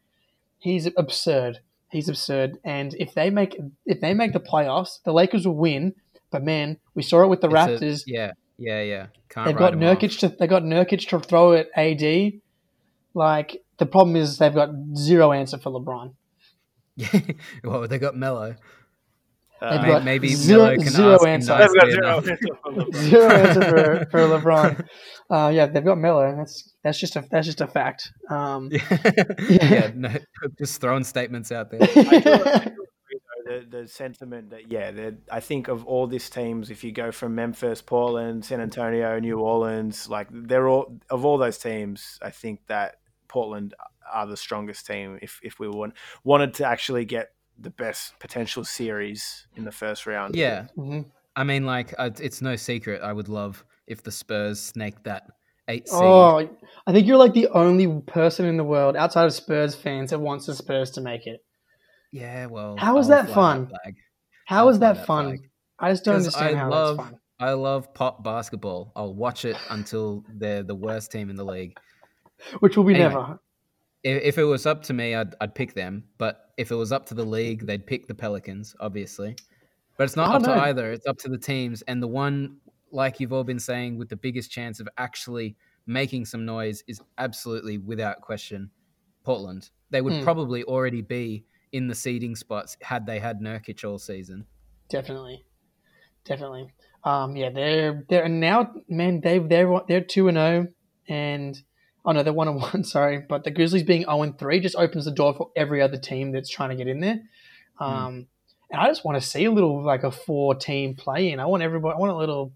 [0.60, 1.60] He's absurd.
[1.90, 2.60] He's absurd.
[2.64, 5.94] And if they make if they make the playoffs, the Lakers will win.
[6.32, 8.04] But man, we saw it with the It's a- Raptors.
[8.08, 9.08] yeah, yeah, yeah.
[9.30, 9.74] Can't they've got.
[9.74, 12.34] Nurkic to they got Nurkic to throw at AD.
[13.14, 16.14] Like the problem is they've got zero answer for LeBron.
[17.64, 18.56] well, they got Melo.
[19.62, 21.58] Uh, They've got maybe zero- Melo can zero ask answer.
[21.58, 22.96] they've got zero answer for LeBron.
[22.96, 23.62] Zero answer
[24.06, 24.88] for, for LeBron.
[25.30, 28.12] Uh, yeah, they've got Miller, and that's that's just a that's just a fact.
[28.30, 28.70] Um,
[29.50, 30.10] yeah, no,
[30.58, 31.80] just throwing statements out there.
[31.84, 32.76] I do- I do
[33.46, 37.36] the, the sentiment that yeah, I think of all these teams, if you go from
[37.36, 42.18] Memphis, Portland, San Antonio, New Orleans, like they're all of all those teams.
[42.22, 42.96] I think that
[43.28, 43.74] Portland
[44.12, 45.20] are the strongest team.
[45.22, 45.94] If if we want,
[46.24, 47.30] wanted to actually get
[47.62, 51.06] the best potential series in the first round, Yeah, mhm.
[51.36, 53.02] I mean, like, it's no secret.
[53.02, 55.24] I would love if the Spurs snake that
[55.68, 56.00] eight seed.
[56.02, 56.50] Oh,
[56.88, 60.20] I think you're like the only person in the world outside of Spurs fans that
[60.20, 61.40] wants the Spurs to make it.
[62.12, 63.68] Yeah, well, How is I'll that fun?
[63.68, 63.96] flag.
[64.46, 65.26] How I'll is that that fun?
[65.38, 65.50] flag.
[65.80, 67.18] I just don't understand I how love- that's fun.
[67.40, 68.92] I love pop basketball.
[68.96, 71.76] I'll watch it until they're the worst team in the league.
[72.60, 73.10] Which will be Anyway.
[73.10, 73.40] never.
[74.04, 76.04] If, if it was up to me, I'd, I'd pick them.
[76.18, 79.36] But if it was up to the league, they'd pick the Pelicans, obviously.
[79.98, 80.92] But it's not I up don't to either.
[80.92, 81.82] It's up to the teams.
[81.84, 82.58] And the one,
[82.92, 87.02] like you've all been saying, with the biggest chance of actually making some noise is
[87.18, 88.72] absolutely, without question,
[89.24, 89.70] Portland.
[89.90, 90.24] They would Hmm.
[90.24, 94.46] probably already be in the seeding spots had they had Nurkic all season.
[94.90, 95.46] Definitely,
[96.26, 96.68] definitely.
[97.04, 99.22] Um, yeah, they're they're now, man.
[99.22, 100.68] They they're they're two and zero,
[101.08, 101.62] and
[102.06, 102.84] oh no, they're one and one.
[102.84, 105.98] Sorry, but the Grizzlies being zero and three just opens the door for every other
[105.98, 107.22] team that's trying to get in there.
[107.76, 107.84] Hmm.
[107.84, 108.28] Um,
[108.70, 111.40] and I just want to see a little like a four team play in.
[111.40, 111.96] I want everybody.
[111.96, 112.54] I want a little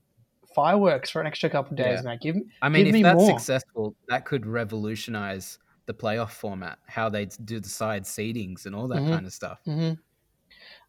[0.56, 2.02] fireworks for an extra couple of days, Yeah.
[2.04, 2.20] man.
[2.22, 3.30] Give I mean, Give if me that's more.
[3.38, 8.88] successful, that could revolutionize the playoff format, how they do the side seedings and all
[8.88, 9.10] that Mhm.
[9.10, 9.60] kind of stuff.
[9.66, 9.92] hmm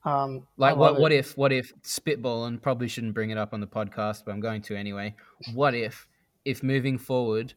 [0.04, 3.60] Um, Like, what, what if, what if spitball, and probably shouldn't bring it up on
[3.60, 5.16] the podcast, but I'm going to anyway.
[5.52, 6.06] What if,
[6.44, 7.54] if moving forward,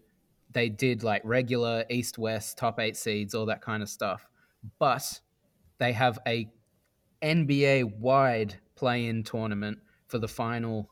[0.51, 4.27] they did like regular East West top eight seeds, all that kind of stuff,
[4.79, 5.19] but
[5.77, 6.49] they have a
[7.21, 9.77] NBA wide play in tournament
[10.07, 10.89] for the final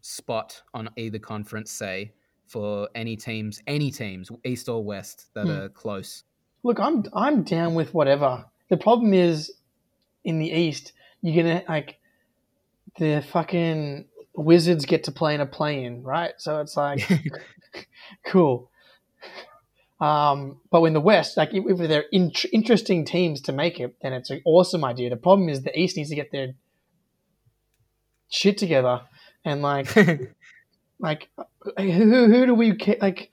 [0.00, 2.12] spot on either conference, say,
[2.46, 5.50] for any teams, any teams, East or West, that Hmm.
[5.50, 6.24] are close.
[6.62, 8.44] Look, I'm I'm down with whatever.
[8.68, 9.50] The problem is
[10.24, 10.92] in the East,
[11.22, 11.98] you're gonna like
[12.98, 16.32] the fucking Wizards get to play in a play-in, right?
[16.38, 17.00] So it's like
[18.24, 18.70] cool.
[20.00, 23.96] Um, but in the West, like if, if they're in- interesting teams to make it,
[24.02, 25.10] then it's an awesome idea.
[25.10, 26.54] The problem is the East needs to get their
[28.30, 29.02] shit together
[29.44, 29.94] and like
[30.98, 31.28] like
[31.76, 33.30] who who do we like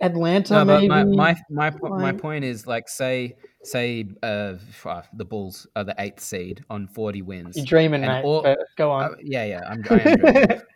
[0.00, 4.54] Atlanta no, but maybe my my my, po- my point is like say say uh,
[4.84, 7.56] uh, the Bulls are the eighth seed on forty wins.
[7.56, 8.24] You're dreaming, mate.
[8.24, 9.04] all- go on.
[9.04, 10.60] Uh, yeah, yeah, I'm, I am dreaming.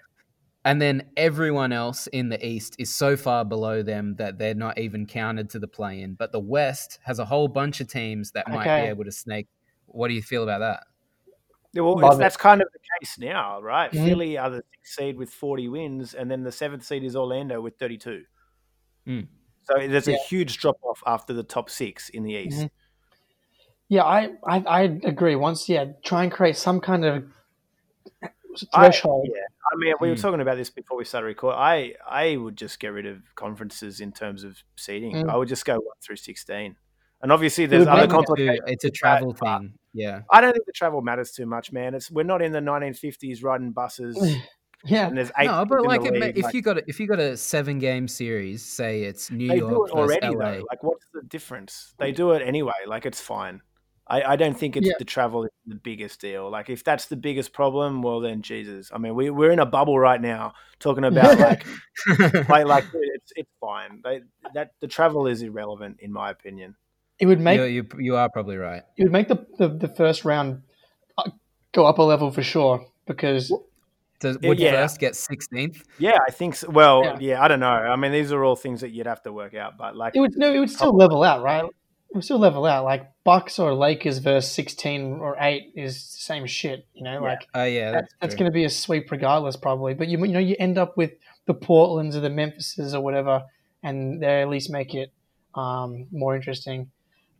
[0.64, 4.78] and then everyone else in the East is so far below them that they're not
[4.78, 6.14] even counted to the play-in.
[6.14, 8.82] But the West has a whole bunch of teams that might Okay.
[8.84, 9.46] be able to snake.
[9.86, 10.84] What do you feel about that?
[11.72, 12.18] Yeah, well, Love it.
[12.18, 13.90] that's kind of the case now, right?
[13.92, 14.04] Mhm.
[14.04, 17.60] Philly are the sixth seed with 40 wins, and then the seventh seed is Orlando
[17.60, 18.24] with 32.
[19.06, 19.28] Mm.
[19.64, 22.58] So there's a huge drop off after the top six in the East.
[22.62, 22.70] Mhm.
[23.88, 25.36] Yeah, I, I I agree.
[25.36, 27.24] Once, yeah, try and create some kind of
[28.72, 29.28] I- threshold.
[29.32, 29.40] yeah,
[29.72, 30.20] I mean, we were Mm.
[30.22, 31.58] talking about this before we started recording.
[31.60, 35.12] I I would just get rid of conferences in terms of seating.
[35.14, 35.30] Mm.
[35.30, 36.76] I would just go one through 16.
[37.20, 38.60] And obviously, there's other make it It's a- complications.
[38.68, 39.74] it's a that, travel but thing.
[39.92, 40.20] Yeah.
[40.30, 41.94] I don't think the travel matters too much, man.
[41.94, 44.16] It's we're not in the 1950s riding buses,
[44.84, 45.46] Yeah, and there's eight.
[45.46, 48.06] No, but like, it if like, you got a, if you got a seven game
[48.06, 50.32] series, say it's New York already LA.
[50.52, 50.64] though.
[50.70, 51.94] Like, what's the difference?
[51.98, 52.74] They do it anyway.
[52.86, 53.60] Like, it's fine.
[54.10, 54.94] I, I don't think it's Yeah.
[54.98, 56.50] the travel is the biggest deal.
[56.50, 58.90] Like, if that's the biggest problem, well, then Jesus.
[58.92, 61.66] I mean, we we're in a bubble right now, talking about like
[62.48, 64.00] like like it's it's fine.
[64.04, 64.20] They,
[64.54, 66.76] that the travel is irrelevant in my opinion.
[67.20, 68.82] it would make you, you you are probably right.
[68.96, 70.62] it would make the, the, the first round
[71.18, 71.30] uh,
[71.72, 73.52] go up a level for sure because
[74.20, 74.72] Does, would yeah.
[74.72, 75.82] first get sixteenth?
[75.98, 76.56] Yeah, I think.
[76.56, 76.70] So.
[76.70, 77.16] Well, Yeah.
[77.20, 77.42] yeah.
[77.42, 77.68] I don't know.
[77.68, 79.76] I mean, these are all things that you'd have to work out.
[79.76, 81.64] But like, it would no, it would still level out, right?
[82.14, 82.84] Would still level out.
[82.84, 86.86] Like Bucks or Lakers versus sixteen or eight is the same shit.
[86.94, 87.20] You know, Yeah.
[87.20, 89.94] like Oh yeah, that's, that's, that's going to be a sweep regardless, probably.
[89.94, 91.12] But you you know you end up with
[91.46, 93.44] the Portlands or the Memphises or whatever,
[93.82, 95.12] and they at least make it
[95.54, 96.90] um, more interesting.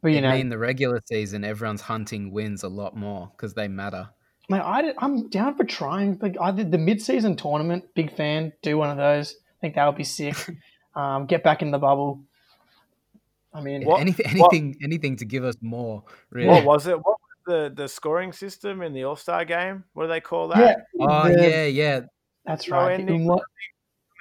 [0.02, 3.54] But you It know, in the regular season, everyone's hunting wins a lot more because
[3.54, 4.10] they matter.
[4.48, 6.18] Mate, I, am down for trying.
[6.20, 7.84] Like I did the mid-season tournament.
[7.94, 8.52] Big fan.
[8.62, 9.34] Do one of those.
[9.34, 10.36] I think that would be sick.
[10.94, 12.22] um, get back in the bubble.
[13.54, 16.04] I mean, What- anything, anything, anything to give us more.
[16.30, 16.48] Really.
[16.48, 16.96] what was it?
[16.96, 19.84] What was the the scoring system in the All Star game?
[19.94, 20.58] What do they call that?
[20.94, 22.00] yeah, oh the- yeah, yeah.
[22.44, 23.00] that's No right.
[23.00, 23.22] Ending.
[23.26, 23.40] umla-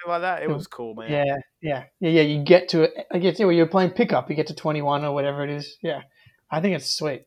[0.00, 0.42] Something like that.
[0.44, 1.10] It was cool, man.
[1.10, 1.24] yeah,
[1.60, 2.22] yeah, yeah, yeah.
[2.22, 2.92] You get to it.
[3.12, 5.76] I guess yeah, when you're playing pickup, you get to 21 or whatever it is.
[5.82, 6.02] Yeah,
[6.50, 7.26] I think it's sweet.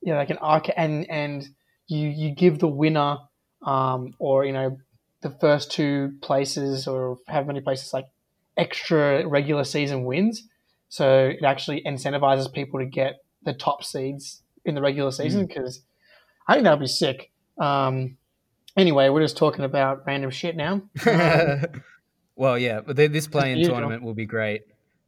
[0.00, 1.46] Yeah, like an arc, and and
[1.86, 3.18] you you give the winner,
[3.64, 4.78] um, or you know,
[5.20, 8.06] the first two places or how many places like
[8.56, 10.48] extra regular season wins.
[10.92, 15.80] So it actually incentivizes people to get the top seeds in the regular season because
[16.46, 17.30] I think that would be sick.
[17.58, 18.18] Um,
[18.76, 20.82] anyway, we're just talking about random shit now.
[22.34, 24.62] Well, yeah, but this play-in tournament will be great.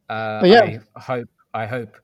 [0.09, 0.79] Uh, But yeah.
[0.95, 1.97] I hope I hope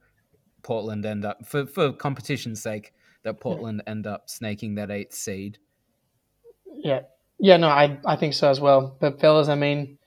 [0.63, 5.59] Portland end up for for competition's sake that Portland end up snaking that eighth seed.
[6.83, 7.01] Yeah,
[7.39, 8.97] Yeah, no, I I think so as well.
[8.99, 9.99] But fellas, I mean,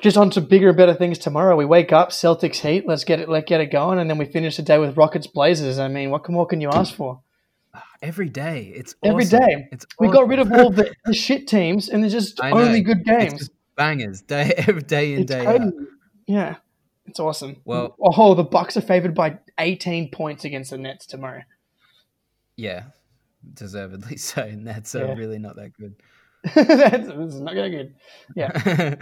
[0.00, 1.56] just on to bigger and better things tomorrow.
[1.56, 2.86] We wake up, Celtics Heat.
[2.86, 5.26] Let's get it, let's get it going, and then we finish the day with Rockets
[5.26, 5.78] Blazers.
[5.78, 7.20] I mean, what can what can you ask for?
[8.00, 9.40] Every day, it's Every awesome.
[9.40, 9.68] day.
[9.72, 12.58] It's We got rid of all the, the shit teams, and there's just I know.
[12.58, 13.50] only good It's games.
[13.76, 15.60] bangers day every day in It's day out.
[16.26, 16.56] Yeah,
[17.06, 17.56] it's awesome.
[17.64, 21.42] Well- oh, the Bucks are favored by 18 points against the Nets tomorrow.
[22.56, 22.84] Yeah,
[23.54, 24.42] deservedly so.
[24.42, 25.14] And that's uh, Yeah.
[25.14, 25.96] really not that good.
[26.54, 26.68] that's,
[27.08, 27.94] that's not gonna good.
[28.36, 28.94] Yeah,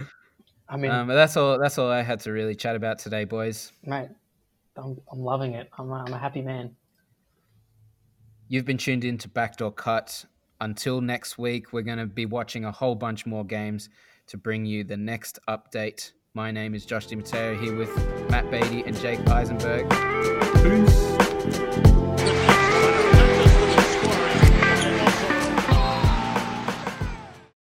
[0.69, 1.59] I mean, um, but that's all.
[1.59, 3.73] That's all I had to really chat about today, boys.
[3.85, 4.09] mate,
[4.77, 5.69] I'm, I'm loving it.
[5.79, 6.75] I'm, a- I'm a happy man.
[8.49, 10.25] You've been tuned in to Backdoor Cut.
[10.61, 13.91] Until next week, we're going to be watching a whole bunch more games
[14.29, 16.13] to bring you the next update.
[16.33, 17.95] My name is Josh DiMatteo here with
[18.31, 19.89] Matt Beatty and Jake Eisenberg.
[20.63, 21.26] Peace.